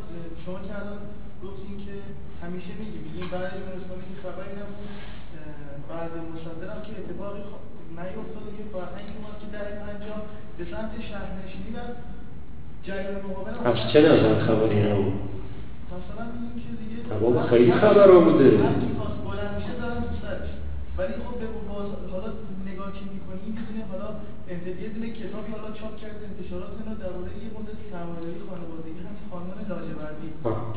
شما 0.45 0.59
که 0.67 0.73
الان 0.79 1.01
گفتین 1.43 1.75
که 1.85 1.93
همیشه 2.43 2.71
میگیم 2.79 3.01
میگیم 3.05 3.27
بعد 3.33 3.43
اسلامی 3.43 4.05
که 4.09 4.15
خبری 4.23 4.53
نبود 4.59 4.89
بعد 5.89 6.11
مصدر 6.33 6.69
هم 6.73 6.81
که 6.85 6.91
اتفاقی 6.99 7.41
نیفتاده 7.97 8.51
که 8.57 8.63
فرهنگ 8.73 9.07
اومد 9.15 9.35
که 9.41 9.47
در 9.55 9.65
پنجاه 9.83 10.21
به 10.57 10.63
سمت 10.71 10.93
شهرنشینی 11.09 11.69
و 11.75 11.79
جریان 12.83 13.21
مقابل 13.29 13.53
از 13.69 13.79
چه 13.93 13.99
نظر 14.01 14.33
خبری 14.47 14.79
نبود 14.89 15.13
مثلا 15.95 16.25
این 16.35 16.53
که 16.63 16.69
دیگه 16.79 17.49
خیلی 17.49 17.71
خبر 17.71 18.11
بوده 18.11 18.49
بلند 19.27 19.55
میشه 19.57 19.73
دارن 19.81 20.01
تو 20.07 20.15
سرش 20.23 20.49
ولی 20.99 21.13
خب 21.25 21.35
به 21.39 21.47
حالا 22.13 22.29
نگاه 22.69 22.89
که 22.97 23.03
می‌کنی؟ 23.15 23.45
می‌دونی 23.55 23.81
حالا 23.91 24.09
یه 24.83 24.89
دونه 24.93 25.07
کتابی 25.19 25.51
حالا 25.55 25.69
چاپ 25.79 25.93
کرده 26.01 26.23
انتشارات 26.31 26.71
اینا 26.79 26.93
درباره 27.03 27.31
یه 27.43 27.49
مدل 27.57 27.77
سرمایه‌داری 27.91 28.41
خانوادگی 28.49 28.99
همین 29.07 29.25
خانمان 29.31 29.59
لاجوردی. 29.69 30.29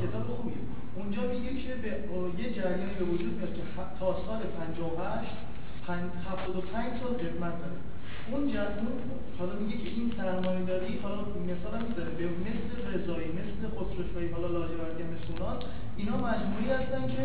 کتاب 0.02 0.26
خوبیه. 0.36 0.62
اونجا 0.98 1.22
میگه 1.32 1.52
که 1.62 1.72
به 1.82 1.90
یه 2.42 2.46
جریانی 2.56 2.94
به 3.00 3.04
وجود 3.12 3.32
میاد 3.38 3.54
که 3.56 3.62
تا 4.00 4.08
سال 4.26 4.40
58 4.58 5.30
75 5.86 7.00
سال 7.00 7.12
خدمت 7.22 7.54
داره. 7.62 7.78
اون 8.30 8.42
جریان 8.52 8.86
حالا 9.38 9.54
میگه 9.60 9.76
که 9.82 9.88
این 9.96 10.12
سرمایه 10.16 10.64
داری 10.72 10.98
حالا 11.02 11.20
مثلا 11.52 11.78
می‌ذاره. 11.88 12.10
به 12.18 12.24
مثل 12.46 12.70
رضایی 12.92 13.28
مثل 13.38 13.60
خسروشاهی 13.76 14.28
حالا 14.34 14.48
لاجوردی 14.56 15.02
مثل 15.14 15.30
اینا 15.96 16.16
مجموعی 16.26 16.68
هستن 16.76 17.02
که 17.14 17.22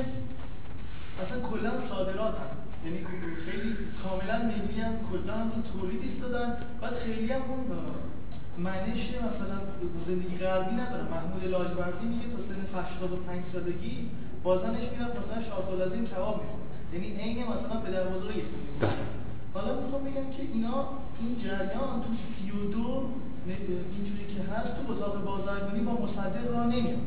اصلا 1.22 1.38
کلا 1.50 1.72
صادرات 1.90 2.36
هم 2.44 2.67
یعنی 2.86 3.00
خیلی 3.46 3.72
کاملا 4.04 4.38
ملی 4.50 4.82
هم 4.82 4.94
کلا 5.12 5.34
هم 5.34 5.52
تولید 5.72 6.02
ایستادن 6.04 6.50
بعد 6.82 6.94
خیلی 7.06 7.32
هم 7.32 7.42
اون 7.50 7.66
منش 8.58 9.04
مثلا 9.28 9.58
زندگی 10.08 10.38
غربی 10.38 10.76
نداره. 10.76 11.04
محمود 11.14 11.44
لاجوردی 11.44 12.06
میگه 12.08 12.28
تا 12.34 12.40
سن 12.48 12.80
85 12.80 13.44
سالگی 13.54 14.10
بازنش 14.44 14.86
می‌رفت 14.92 15.16
مثلا 15.22 15.44
شاه 15.48 15.82
از 15.88 15.94
این 15.94 16.06
کباب 16.06 16.36
می‌خورد 16.42 16.64
یعنی 16.94 17.08
عین 17.22 17.44
مثلا 17.44 17.76
پدر 17.86 18.04
بزرگی 18.04 18.42
حالا 19.54 19.82
می‌خوام 19.82 20.04
بگم 20.04 20.30
که 20.38 20.44
اینا 20.54 20.80
این 21.22 21.32
جریان 21.44 21.96
تو 22.04 22.10
32 22.42 23.10
اینجوری 23.96 24.26
که 24.36 24.42
هست 24.52 24.72
تو 24.78 24.92
اتاق 24.92 25.24
بازرگانی 25.24 25.80
با 25.80 25.94
مصدق 25.94 26.52
را 26.56 26.64
نمیاد. 26.64 26.98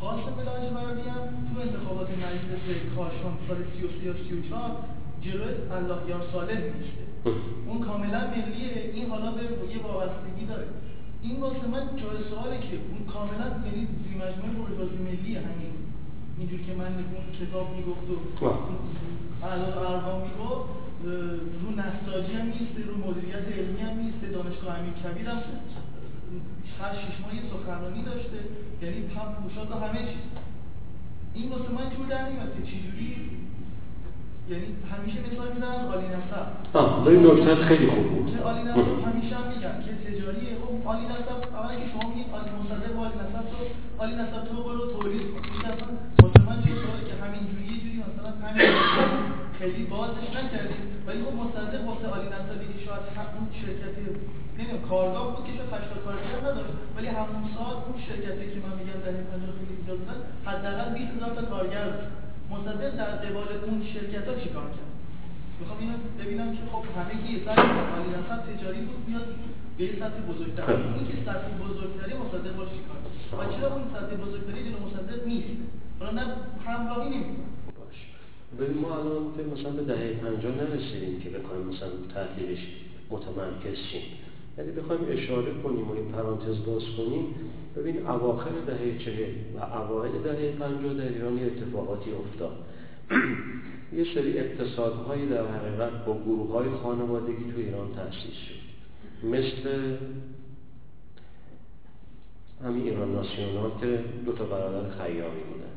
قاسم 0.00 0.36
لاجوردی 0.46 1.08
هم 1.08 1.24
تو 1.54 1.60
انتخابات 1.60 2.08
مجلس 2.10 2.64
کاشان 2.96 3.34
سال 3.48 3.56
33 3.80 4.06
یا 4.06 4.14
34 4.28 4.70
جلوی 5.24 5.54
یار 6.08 6.22
صالح 6.32 6.60
میشه 6.78 7.02
اون 7.66 7.78
کاملا 7.80 8.20
ملیه 8.30 8.90
این 8.94 9.10
حالا 9.10 9.30
به 9.32 9.42
یه 9.42 9.82
وابستگی 9.82 10.46
داره. 10.46 10.66
این 11.22 11.40
واسه 11.40 11.66
من 11.74 11.84
جای 11.96 12.18
سواله 12.30 12.58
که 12.58 12.74
اون 12.90 13.02
کاملا 13.14 13.46
یعنی 13.66 13.82
زی 14.04 14.14
مجموعه 14.22 14.52
برجازی 14.58 14.98
ملی 15.08 15.34
همین. 15.36 15.74
اینجور 16.38 16.60
که 16.66 16.72
من 16.80 16.92
اون 17.14 17.26
کتاب 17.40 17.66
می‌گفت 17.76 18.06
و 18.10 18.16
الان 19.46 19.72
ارقام 19.92 20.20
می‌گفت 20.28 20.68
رو 21.62 21.68
نساجی 21.80 22.32
هم 22.32 22.46
نیست 22.46 22.74
رو 22.88 22.94
مدیریت 23.06 23.46
علمی 23.58 23.80
هم 23.80 23.98
نیست 23.98 24.20
دانشگاه 24.34 24.78
امیر 24.78 24.94
کبیر 25.02 25.28
هم 25.28 25.42
هر 26.80 26.94
شیش 27.00 27.16
ماهی 27.22 27.40
سخنرانی 27.52 28.02
داشته 28.02 28.38
یعنی 28.82 28.98
هم 29.14 29.28
پوشاک 29.42 29.70
و 29.70 29.74
همه 29.84 29.98
چیز. 29.98 30.26
این 31.34 31.50
واسه 31.50 31.68
من 31.78 31.96
جور 31.96 32.06
در 32.06 32.28
نمیاد 32.28 32.50
که 32.56 32.62
چجوری 32.70 33.08
یعنی 34.50 34.66
همیشه 34.92 35.18
مثال 35.26 35.48
می‌زنن 35.54 35.84
آلی 35.94 36.06
نصب 36.14 36.46
آه 36.76 37.06
این 37.06 37.26
نکته 37.26 37.54
خیلی 37.54 37.86
خوب 37.90 38.06
بود. 38.12 38.42
آلی 38.50 38.62
نصب 38.68 38.88
همیشه 39.08 39.34
هم 39.36 39.46
میگن 39.52 39.76
که 39.84 39.92
تجاریه. 40.06 40.52
خب 40.62 40.88
آلی 40.92 41.04
نصب 41.12 41.38
اولا 41.58 41.74
که 41.80 41.86
شما 41.92 42.04
میگید 42.10 42.28
آلی 42.38 42.50
مصدق 42.60 42.92
آلی 43.04 43.14
نصب 43.22 43.42
تو 43.50 43.58
آلی 44.02 44.14
نصب 44.14 44.44
تو 44.48 44.62
برو 44.66 44.84
تولید 44.92 45.26
کن. 45.32 45.42
این 45.54 45.64
اصلا 45.72 45.88
من 46.48 46.58
چه 46.62 46.70
که 47.08 47.14
همین 47.22 47.42
جوری 47.50 47.64
یه 47.72 47.78
جوری 47.82 47.98
مثلا 48.08 48.30
همین 48.42 48.62
خیلی 49.58 49.84
بازش 49.94 50.28
نکردیم 50.38 50.82
ولی 51.06 51.18
خب 51.24 51.34
مصدق 51.42 51.82
واسه 51.88 52.06
آلی 52.16 52.28
نصبی 52.36 52.66
که 52.72 52.78
شاید 52.86 53.04
اون 53.36 53.46
شرکت 53.62 53.94
نمی‌دونم 54.58 54.82
کارگاه 54.90 55.24
بود 55.32 55.44
که 55.46 55.52
شاید 55.56 55.70
80 55.72 56.04
کارگر 56.06 56.36
نداشت. 56.48 56.74
ولی 56.96 57.08
همون 57.18 57.44
سال 57.56 57.74
اون 57.86 57.96
شرکتی 58.08 58.44
که 58.52 58.58
من 58.64 58.74
میگم 58.80 58.98
در 59.04 59.12
این 59.16 59.26
پنجاه 59.30 59.52
خیلی 59.58 59.74
ایجاد 59.80 59.98
دادن 60.06 60.20
حداقل 60.48 60.88
20000 60.94 61.34
تا 61.38 61.42
کارگر 61.52 61.86
داشت 61.94 62.10
مصدق 62.52 62.96
در 62.96 63.10
قبال 63.24 63.48
اون 63.66 63.82
شرکت 63.94 64.28
ها 64.28 64.34
چیکار 64.34 64.68
کرد؟ 64.76 64.92
می‌خوام 65.60 65.78
اینو 65.80 65.96
ببینم 66.20 66.56
که 66.56 66.62
خب 66.72 66.84
همه 66.98 67.14
کی 67.22 67.42
سر 67.44 67.56
عالی 67.92 68.10
نصب 68.16 68.40
تجاری 68.48 68.80
بود 68.80 69.08
میاد 69.08 69.26
به 69.78 69.84
یه 69.84 69.92
سطح 70.00 70.20
بزرگتر. 70.30 70.62
خب. 70.62 70.70
این 70.70 71.06
که 71.08 71.16
سطح 71.26 71.48
بزرگتری 71.64 72.14
مصدق 72.22 72.56
باشه 72.56 72.70
چیکار 72.78 72.98
و 73.40 73.42
چرا 73.54 73.74
اون 73.74 73.84
سطح 73.94 74.16
بزرگتری 74.24 74.62
دین 74.62 74.76
مصدق 74.86 75.26
نیست؟ 75.26 75.48
حالا 75.98 76.12
نه 76.12 76.24
همراهی 76.66 77.08
نمی‌کنه. 77.10 77.46
باش. 77.78 77.98
ببین 78.58 78.78
ما 78.82 78.96
الان 78.96 79.22
مثلا 79.54 79.70
به 79.70 79.82
دهه 79.82 80.12
50 80.12 80.52
نرسیدیم 80.52 81.20
که 81.20 81.30
بخوایم 81.30 81.66
مثلا 81.66 81.90
تحلیلش 82.14 82.62
متمرکز 83.10 83.78
شیم. 83.90 84.02
یعنی 84.58 84.72
بخوایم 84.72 85.00
اشاره 85.08 85.52
کنیم 85.62 85.88
و 85.88 85.92
این 85.92 86.12
پرانتز 86.12 86.64
باز 86.66 86.82
کنیم 86.96 87.34
ببین 87.76 88.06
اواخر 88.06 88.50
دهه 88.66 88.98
چهل 88.98 89.34
و 89.56 89.58
اوایل 89.58 90.12
دهه 90.22 90.52
50 90.58 90.94
در 90.94 91.08
ایران 91.08 91.38
یه 91.38 91.46
اتفاقاتی 91.46 92.10
افتاد. 92.12 92.56
یه 93.98 94.04
سری 94.14 94.38
اقتصادهایی 94.38 95.26
در 95.26 95.46
حقیقت 95.46 96.04
با 96.04 96.14
گروه 96.24 96.52
های 96.52 96.70
خانوادگی 96.82 97.52
تو 97.52 97.58
ایران 97.58 97.94
تأسیس 97.94 98.34
شد. 98.48 98.62
مثل 99.26 99.96
همین 102.64 102.82
ایران 102.82 103.12
ناسیونال 103.12 103.70
که 103.80 104.04
دو 104.26 104.32
تا 104.32 104.44
برادر 104.44 104.90
خیامی 104.90 105.40
بودن 105.52 105.72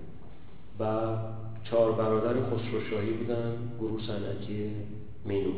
و 0.80 1.16
چهار 1.64 1.92
برادر 1.92 2.34
خسروشاهی 2.34 3.12
بودن 3.12 3.58
گروه 3.80 4.02
صنعتی 4.08 4.72
مینو. 5.26 5.52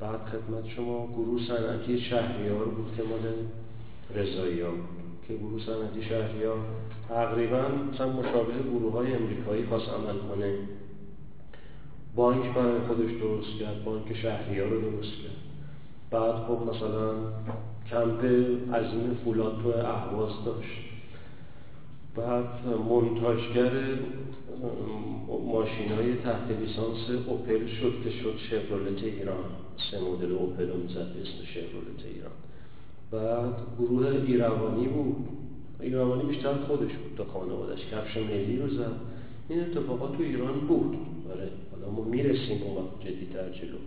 بعد 0.00 0.20
خدمت 0.24 0.68
شما 0.76 1.06
گروه 1.06 1.40
صنعتی 1.48 2.00
شهریار 2.00 2.64
بود 2.64 2.96
که 2.96 3.02
مال 3.02 3.32
رضاییان 4.14 4.74
که 5.28 5.34
گروه 5.34 5.60
صنعتی 5.66 6.02
شهریار 6.02 6.58
تقریبا 7.08 7.68
مثلا 7.92 8.12
مشابه 8.12 8.52
گروه 8.72 8.92
های 8.92 9.14
امریکایی 9.14 9.66
خواست 9.66 9.88
عمل 9.88 10.18
کنه. 10.18 10.58
بانک 12.16 12.54
برای 12.54 12.80
خودش 12.80 13.10
درست 13.10 13.58
کرد 13.60 13.84
بانک 13.84 14.16
شهریار 14.16 14.68
رو 14.68 14.80
درست 14.80 15.12
کرد. 15.22 15.36
بعد 16.10 16.34
خب 16.34 16.74
مثلا 16.74 17.14
کمپ 17.90 18.24
عظیم 18.74 19.18
فولاد 19.24 19.62
تو 19.62 19.68
اهواز 19.68 20.44
داشت. 20.44 20.95
بعد 22.16 22.66
منتاجگر 22.90 23.72
ماشین 25.52 25.92
های 25.92 26.14
تحت 26.14 26.50
لیسانس 26.60 27.26
اوپل 27.26 27.66
شد 27.66 27.92
که 28.04 28.10
شد 28.10 28.34
شفرولت 28.50 29.02
ایران. 29.02 29.44
سه 29.90 30.00
مدل 30.00 30.32
اوپل 30.32 30.68
رو 30.68 30.76
می‌زد 30.76 31.12
به 31.14 31.20
اسم 31.22 31.44
شفرولت 31.54 32.00
ایران. 32.14 32.36
بعد 33.12 33.54
گروه 33.78 34.06
ایروانی 34.26 34.86
بود. 34.86 35.28
ایروانی 35.80 36.22
بیشتر 36.22 36.54
خودش 36.54 36.92
بود 36.92 37.16
تا 37.16 37.24
خانوادش 37.24 37.86
کفش 37.92 38.16
ملی 38.16 38.56
رو 38.56 38.68
زد. 38.68 38.96
این 39.48 39.60
اتفاقات 39.60 40.16
تو 40.16 40.22
ایران 40.22 40.60
بود. 40.60 40.96
آره 41.32 41.48
حالا 41.70 41.92
ما 41.92 42.04
می‌رسیم 42.04 42.62
اون 42.62 42.76
وقت 42.76 43.00
جدی 43.00 43.26
تر 43.32 43.50
جلو. 43.50 43.78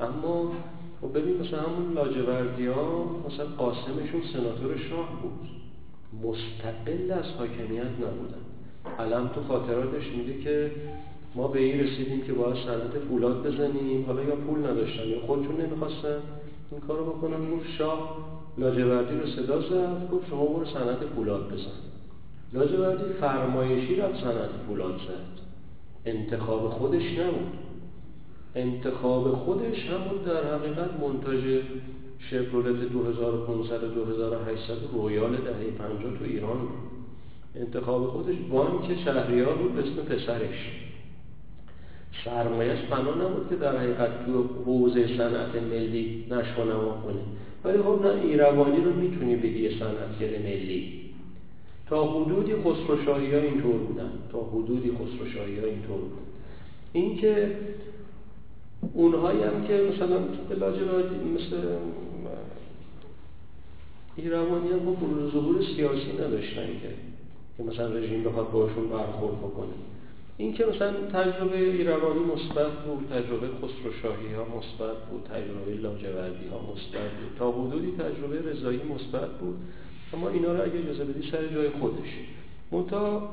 اما 0.00 0.52
خب 1.00 1.18
ببین 1.18 1.40
مثلا 1.40 1.62
همون 1.62 1.94
لاجوردی 1.94 2.66
ها 2.66 3.04
مثلا 3.26 3.46
قاسمشون 3.46 4.20
سناتور 4.32 4.76
شاه 4.76 5.08
بود. 5.22 5.55
مستقل 6.22 7.10
از 7.10 7.24
حاکمیت 7.38 7.82
نبودن. 7.86 8.42
علم 8.98 9.30
تو 9.34 9.42
خاطراتش 9.48 10.04
میگه 10.16 10.42
که 10.44 10.70
ما 11.34 11.48
به 11.48 11.58
این 11.58 11.80
رسیدیم 11.80 12.20
که 12.20 12.32
باید 12.32 12.56
صنعت 12.56 13.04
فولاد 13.08 13.46
بزنیم. 13.46 14.04
حالا 14.06 14.22
یا 14.22 14.36
پول 14.36 14.58
نداشتن 14.58 15.08
یا 15.08 15.20
خودشون 15.20 15.60
نمی‌خواستن 15.60 16.18
این 16.70 16.80
کارو 16.80 17.04
بکنن. 17.04 17.50
گفت 17.50 17.68
شاه 17.78 18.16
لاجوردی 18.58 19.14
رو 19.18 19.26
صدا 19.26 19.60
زد 19.60 20.10
گفت 20.12 20.28
شما 20.28 20.46
برو 20.46 20.64
صنعت 20.64 21.06
فولاد 21.16 21.52
بزن. 21.52 21.78
لاجوردی 22.52 23.12
فرمایشی 23.20 23.96
رفت 23.96 24.20
صنعت 24.20 24.50
فولاد 24.68 24.94
زد. 24.94 25.42
انتخاب 26.06 26.68
خودش 26.68 27.18
نبود. 27.18 27.52
انتخاب 28.54 29.34
خودش 29.34 29.86
همون 29.86 30.22
در 30.26 30.54
حقیقت 30.54 30.90
منتاج 31.00 31.60
شفرولت 32.18 32.92
2500 32.92 33.94
2800 33.94 34.74
رویال 34.92 35.36
دهه 35.36 35.70
50 35.78 36.18
تو 36.18 36.24
ایران 36.24 36.58
بود. 36.58 36.96
انتخاب 37.56 38.06
خودش 38.06 38.36
بانک 38.50 39.04
شهریار 39.04 39.54
بود 39.54 39.74
به 39.74 39.80
اسم 39.80 40.02
پسرش. 40.02 40.86
سرمایش 42.24 42.78
بنا 42.90 43.14
نبود 43.14 43.48
که 43.50 43.56
در 43.56 43.76
حقیقت 43.76 44.26
تو 44.26 44.44
حوزه 44.66 45.16
صنعت 45.16 45.62
ملی 45.70 46.24
نشو 46.30 46.64
نما 46.64 47.02
کنه. 47.04 47.20
ولی 47.64 47.82
خب 47.82 48.00
نه 48.02 48.22
ایروانی 48.22 48.84
رو 48.84 48.92
می‌تونی 48.92 49.36
بگی 49.36 49.68
صنعتگر 49.68 50.38
ملی. 50.38 50.92
تا 51.86 52.04
حدودی 52.04 52.52
خسروشاهی 52.56 53.34
ها 53.34 53.40
اینطور 53.40 53.76
بودن. 53.76 54.10
تا 54.32 54.40
حدودی 54.42 54.90
خسروشاهی 54.90 55.60
ها 55.60 55.66
اینطور 55.66 55.98
بودن. 55.98 56.26
اینکه 56.92 57.56
اونهایی 58.94 59.42
هم 59.42 59.66
که 59.66 59.90
مثلا 59.94 60.18
بلاج 60.50 60.74
مثل 61.34 61.56
ایروانی 64.16 64.68
هم 64.68 64.78
بروز 64.78 65.32
ظهور 65.32 65.62
سیاسی 65.76 66.12
نداشتن 66.12 66.66
که 66.66 66.90
که 67.56 67.62
مثلا 67.62 67.88
رژیم 67.88 68.24
بخواد 68.24 68.50
باشون 68.50 68.88
برخورد 68.88 69.38
بکنه. 69.38 69.76
این 70.36 70.54
که 70.54 70.66
مثلا 70.66 70.92
تجربه 70.92 71.58
ایروانی 71.58 72.20
مثبت 72.20 72.72
بود 72.72 73.08
تجربه 73.10 73.48
خسروشاهی 73.48 74.34
ها 74.34 74.44
مثبت 74.44 74.96
بود 75.10 75.22
تجربه 75.24 75.74
لاجوردی 75.82 76.48
ها 76.48 76.60
مثبت 76.72 77.10
بود. 77.10 77.38
تا 77.38 77.52
حدودی 77.52 77.92
تجربه 77.92 78.50
رضایی 78.50 78.80
مثبت 78.94 79.30
بود. 79.30 79.56
اما 80.14 80.28
اینا 80.28 80.52
رو 80.52 80.62
اگه 80.62 80.78
اجازه 80.78 81.04
بدی 81.04 81.30
سر 81.30 81.46
جای 81.46 81.70
خودش. 81.70 82.08
منتها 82.72 83.28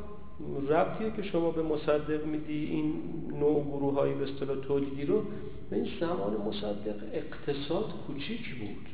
ربطیه 0.69 1.11
که 1.15 1.23
شما 1.23 1.51
به 1.51 1.61
مصدق 1.63 2.25
میدی 2.25 2.65
این 2.65 2.93
نوع 3.39 3.63
گروه 3.63 3.93
های 3.93 4.13
به 4.13 4.23
اصطلاح 4.23 4.57
تولیدی 4.57 5.05
رو. 5.05 5.23
به 5.69 5.75
این 5.75 5.87
زمان 5.99 6.33
مصدق 6.47 6.95
اقتصاد 7.13 7.85
کوچیک 8.07 8.55
بود. 8.55 8.85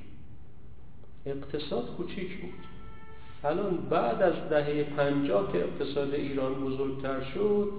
اقتصاد 1.25 1.95
کوچیک 1.97 2.41
بود. 2.41 2.53
الان 3.43 3.77
بعد 3.89 4.21
از 4.21 4.33
دهه 4.49 4.83
پنجاه 4.83 5.51
که 5.51 5.59
اقتصاد 5.59 6.13
ایران 6.13 6.53
بزرگتر 6.53 7.21
شد 7.21 7.69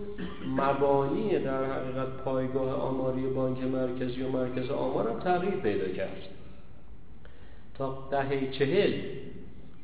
مبانی 0.56 1.38
در 1.38 1.64
حقیقت 1.64 2.08
پایگاه 2.24 2.72
آماری 2.72 3.26
بانک 3.26 3.62
مرکزی 3.62 4.22
و 4.22 4.28
مرکز 4.28 4.70
آمار 4.70 5.08
هم 5.10 5.20
تغییر 5.20 5.54
پیدا 5.54 5.88
کرد. 5.88 6.28
تا 7.74 8.08
دهه 8.10 8.50
چهل 8.50 8.92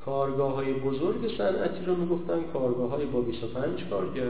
کارگاه 0.06 0.54
های 0.54 0.72
بزرگ 0.72 1.36
صنعتی 1.38 1.84
رو 1.86 1.96
می‌گفتن 1.96 2.40
کارگاه 2.52 2.90
های 2.90 3.04
با 3.06 3.20
25 3.20 3.84
کارگر. 3.90 4.22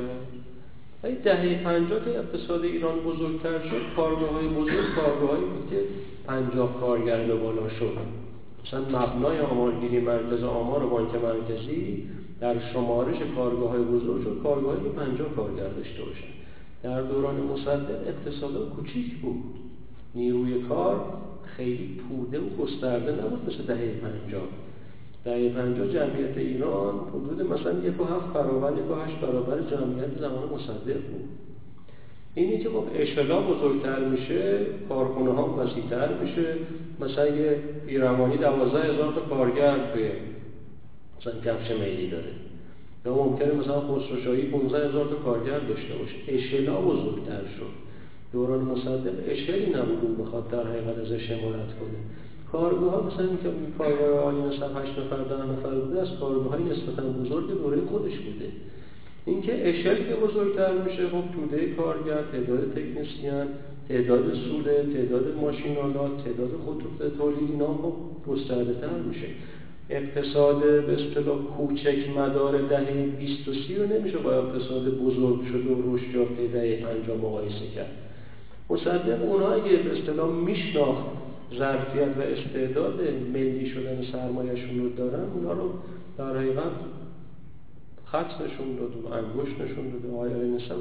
ولی 1.02 1.14
دهه 1.14 1.64
50 1.64 2.04
که 2.04 2.18
اقتصاد 2.18 2.64
ایران 2.64 2.98
بزرگتر 2.98 3.58
شد 3.58 3.82
کارگاه 3.96 4.30
های 4.30 4.48
بزرگ 4.48 4.94
کارگاه 4.96 5.30
هایی 5.30 5.44
بود 5.44 5.70
که 5.70 5.80
50 6.26 6.80
کارگر 6.80 7.26
به 7.26 7.34
بالا 7.34 7.68
شد. 7.68 7.96
مثلا 8.64 8.80
مبنای 8.80 9.40
آمارگیری 9.40 10.00
مرکز 10.00 10.42
آمار 10.44 10.84
و 10.84 10.88
بانک 10.88 11.10
مرکزی 11.14 12.08
در 12.40 12.72
شمارش 12.72 13.16
کارگاه 13.36 13.70
های 13.70 13.82
بزرگ 13.82 14.24
شد 14.24 14.40
کارگاه 14.42 14.76
های 14.76 14.88
50 14.88 15.28
کارگر 15.36 15.68
داشته 15.68 16.02
باشن. 16.04 16.36
در 16.82 17.02
دوران 17.02 17.36
مصدق 17.36 18.08
اقتصاد 18.08 18.68
کوچیک 18.76 19.14
بود. 19.14 19.42
نیروی 20.14 20.62
کار 20.62 21.04
خیلی 21.56 22.00
پوده 22.08 22.40
و 22.40 22.48
گسترده 22.62 23.12
نبود 23.12 23.54
مثل 23.54 23.62
دهه 23.62 24.00
50 24.00 24.42
دقیقا 25.26 25.62
دو 25.62 25.86
جمعیت 25.86 26.36
ایران 26.36 26.94
حدود 26.94 27.42
مثلا 27.52 27.72
یک 27.72 28.00
و 28.00 28.04
هفت 28.04 28.32
برابر 28.32 28.72
یک 28.78 28.90
و 28.90 28.94
هشت 28.94 29.20
برابر 29.20 29.60
جمعیت 29.60 30.18
زمان 30.20 30.48
مصدق 30.54 30.94
بود. 30.94 31.28
اینی 32.34 32.58
که 32.58 32.68
خب 32.68 32.84
اشلا 32.94 33.40
بزرگتر 33.40 33.98
میشه 33.98 34.58
کارخونه 34.88 35.32
ها 35.32 35.54
وسیعتر 35.58 36.08
میشه. 36.22 36.54
مثلا 37.00 37.28
یه 37.28 37.58
ایرمانی 37.86 38.36
دوازده 38.36 38.82
هزار 38.82 39.12
تا 39.14 39.20
کارگر 39.20 39.76
به 39.78 40.10
مثلا 41.20 41.32
کفش 41.44 41.70
میلی 41.70 42.10
داره. 42.10 42.32
یا 43.06 43.14
ممکنه 43.14 43.52
مثلا 43.54 43.80
خسروشاهی 43.80 44.42
15 44.42 44.88
هزار 44.88 45.04
تا 45.04 45.14
کارگر 45.14 45.58
داشته 45.58 45.94
باشه. 45.94 46.14
اشلا 46.28 46.80
بزرگتر 46.80 47.42
شد. 47.58 47.86
دوران 48.32 48.60
مصدق 48.60 49.12
اشلی 49.28 49.66
نبود 49.66 50.18
بخواد 50.18 50.50
در 50.50 50.66
حقیقت 50.66 50.98
ازش 50.98 51.30
حمایت 51.30 51.72
کنه. 51.80 51.98
کارگاه 52.52 52.90
ها 52.90 53.02
مثلا 53.02 53.26
این 53.26 53.36
که 53.36 53.50
کارگاه 53.78 54.18
آقای 54.18 54.36
نصف 54.36 54.76
8 54.76 54.98
نفر 54.98 55.16
10 55.16 55.52
نفر 55.52 55.74
بوده 55.74 56.00
از 56.00 56.08
کارگاه 56.20 56.48
های 56.48 56.62
نسبتا 56.62 57.02
بزرگ 57.02 57.62
دوره 57.62 57.80
خودش 57.86 58.18
بوده. 58.18 58.48
اینکه 59.26 59.68
اشل 59.68 59.94
که 59.94 60.14
بزرگتر 60.14 60.72
میشه 60.72 61.08
خب 61.08 61.22
توده 61.34 61.74
کارگر 61.74 62.22
تعداد 62.32 62.72
تکنسیان 62.72 63.46
تعداد 63.88 64.34
سوله 64.34 64.86
تعداد 64.94 65.36
ماشینالات 65.40 66.24
تعداد 66.24 66.50
خطوط 66.66 67.16
تولید 67.18 67.50
اینا 67.50 67.66
خب 67.66 67.92
گسترده 68.30 68.74
تر 68.74 68.98
میشه. 69.08 69.26
اقتصاد 69.90 70.60
به 70.86 70.92
اصطلاح 70.92 71.38
کوچک 71.38 72.16
مدار 72.16 72.68
دهه 72.68 73.06
20 73.18 73.48
و 73.48 73.52
30 73.52 73.76
رو 73.76 73.86
نمیشه 73.86 74.18
با 74.18 74.32
اقتصاد 74.32 74.98
بزرگ 74.98 75.46
شده 75.46 75.74
و 75.74 75.94
رشد 75.94 76.14
یافته 76.14 76.46
دهه 76.52 76.76
50 76.76 77.16
مقایسه 77.16 77.66
کرد. 77.74 77.90
مصدق 78.70 79.22
اونایی 79.22 79.62
که 79.62 79.76
به 79.76 79.98
اصطلاح 79.98 80.30
میشناخت 80.30 81.25
ظرفیت 81.54 82.16
و 82.18 82.20
استعداد 82.20 83.00
ملی 83.34 83.66
شدن 83.66 84.02
سرمایهشون 84.12 84.78
رو 84.78 84.88
دارن 84.88 85.24
اونا 85.34 85.52
رو 85.52 85.70
در 86.18 86.36
حقیقت 86.36 86.70
خط 88.04 88.40
نشون 88.40 88.76
داد 88.76 88.96
و 89.04 89.12
انگشت 89.12 89.60
نشون 89.60 89.90
داد. 89.90 90.14
آقای 90.14 90.50
نسبت 90.50 90.76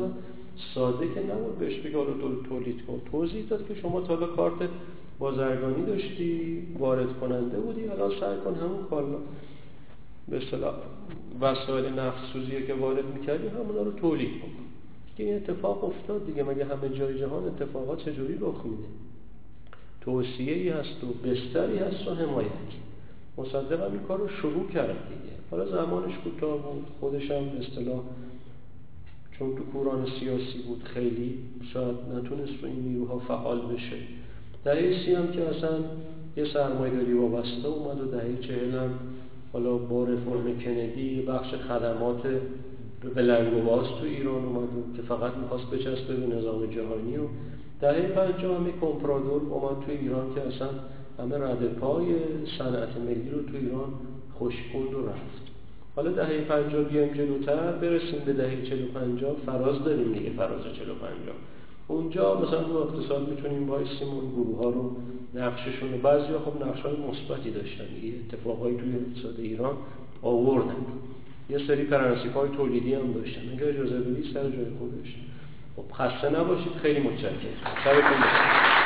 ساده 0.76 1.08
که 1.08 1.20
نبود 1.20 1.60
بهش 1.60 1.80
بگه 1.80 1.98
حالا 1.98 2.14
تولید 2.50 2.86
کن. 2.86 3.02
توضیح 3.12 3.46
داد 3.50 3.68
که 3.68 3.76
شما 3.76 4.02
تا 4.02 4.16
کارت 4.16 4.70
بازرگانی 5.20 5.86
داشتی 5.86 6.62
وارد 6.80 7.20
کننده 7.22 7.58
بودی 7.58 7.88
الان 7.88 8.12
سعی 8.20 8.38
کن 8.46 8.56
همون 8.56 8.84
کالا 8.90 9.18
به 10.30 10.38
اصطلاح 10.38 10.74
وسایل 11.42 12.00
نفت 12.00 12.34
که 12.68 12.74
وارد 12.74 13.06
می‌کردی 13.20 13.48
همونا 13.48 13.82
رو 13.82 13.92
تولید 13.92 14.42
کن 14.42 14.48
که 15.18 15.24
این 15.24 15.36
اتفاق 15.36 15.84
افتاد 15.84 16.26
دیگه. 16.26 16.44
مگه 16.44 16.66
همه 16.66 16.90
جای 16.90 17.20
جهان 17.20 17.44
اتفاقات 17.48 18.00
چجوری 18.00 18.38
رخ 18.42 18.66
میده؟ 18.66 19.05
توصیه 20.06 20.54
ای 20.54 20.70
هست 20.70 21.04
و 21.04 21.28
بستری 21.28 21.78
هست 21.78 22.08
و 22.08 22.14
حمایتی 22.14 22.76
هم 23.38 23.92
این 23.92 24.04
کار 24.08 24.20
رو 24.20 24.28
شروع 24.28 24.68
کرد 24.68 24.90
دیگه. 24.90 25.36
حالا 25.52 25.66
زمانش 25.66 26.14
کوتاه 26.24 26.58
بود. 26.58 26.86
خودش 27.00 27.32
هم 27.32 27.50
به 27.50 27.68
اصطلاح 27.68 28.00
چون 29.40 29.56
تو 29.56 29.64
کوران 29.64 30.08
سیاسی 30.20 30.60
بود 30.68 30.84
خیلی 30.84 31.38
شاید 31.74 31.96
نتونست 32.16 32.54
رو 32.62 32.68
این 32.68 32.80
نیروها 32.80 33.20
فعال 33.20 33.62
بشه. 33.62 33.98
دهه 34.64 35.06
سی 35.06 35.14
هم 35.14 35.28
که 35.28 35.42
اصلا 35.42 35.80
یه 36.38 36.46
سرمایداری 36.54 37.14
وابسته 37.14 37.68
اومد 37.68 38.02
و 38.02 38.06
دهه 38.06 38.38
چهل 38.42 38.72
هم 38.72 38.90
حالا 39.54 39.78
با 39.78 40.04
رفرم 40.04 40.60
کندی 40.66 41.22
بخش 41.22 41.54
خدمات 41.54 42.24
به 43.14 43.50
و 43.50 43.62
باز 43.62 43.88
تو 44.00 44.06
ایران 44.06 44.46
اومد 44.46 44.70
که 44.96 45.02
فقط 45.02 45.38
می‌خواست 45.38 45.70
بچسبه 45.70 46.16
به 46.16 46.36
نظام 46.36 46.66
جهانی 46.66 47.18
و 47.18 47.28
دهه 47.82 48.02
پنجاه 48.02 48.58
همه 48.58 48.72
کمپرادور 48.82 49.42
اومد 49.50 49.86
تو 49.86 49.92
ایران 49.92 50.36
که 50.36 50.42
اصلا 50.42 50.70
همه 51.20 51.38
رد 51.38 51.74
پای 51.74 52.06
صنعت 52.58 52.98
ملی 52.98 53.30
رو 53.30 53.42
تو 53.42 53.58
ایران 53.58 53.94
خوشکند 54.34 54.94
و 54.94 55.08
رفت. 55.08 55.46
حالا 55.96 56.12
دهه 56.12 56.42
پنجاه 56.42 56.84
بیایم 56.84 57.14
جلوتر 57.14 57.72
برسیم 57.72 58.20
به 58.26 58.34
دهه 58.34 58.62
چل 58.62 58.84
و 58.84 58.88
پنجاه 58.88 59.36
فراز 59.46 59.84
داریم 59.84 60.14
دیگه 60.14 60.30
فراز 60.30 60.62
چل 60.64 60.90
و 60.90 60.94
پنجاه. 60.94 61.36
اونجا 61.88 62.42
مثلا 62.42 62.64
تو 62.64 62.78
اقتصاد 62.78 63.30
می‌تونیم 63.30 63.70
وایسیم 63.70 64.08
اون 64.08 64.32
گروه 64.32 64.58
ها 64.58 64.70
رو 64.70 64.96
نقششون 65.36 65.92
رو 65.92 65.98
بعضی 65.98 66.34
ها 66.34 66.40
خب 66.40 66.66
نقش 66.66 66.82
های 66.82 66.94
مثبتی 66.94 67.52
داشتن 67.52 67.86
دیگه 68.02 68.18
اتفاقایی 68.18 68.78
توی 68.78 68.96
اقتصاد 68.96 69.40
ایران 69.40 69.76
آوردن. 70.22 70.76
یه 71.50 71.58
سری 71.68 71.84
پرنسیپ 71.84 72.34
های 72.34 72.50
تولیدی 72.58 72.94
هم 72.94 73.12
داشتن 73.12 73.42
اگر 73.54 73.68
اجازه 73.68 74.00
بدی 74.00 74.34
سر 74.34 74.44
جای 74.44 74.66
خودش. 74.80 75.16
خب 75.76 75.92
خسته 75.94 76.30
نباشید 76.30 76.74
خیلی 76.82 77.00
متشکرم. 77.00 78.85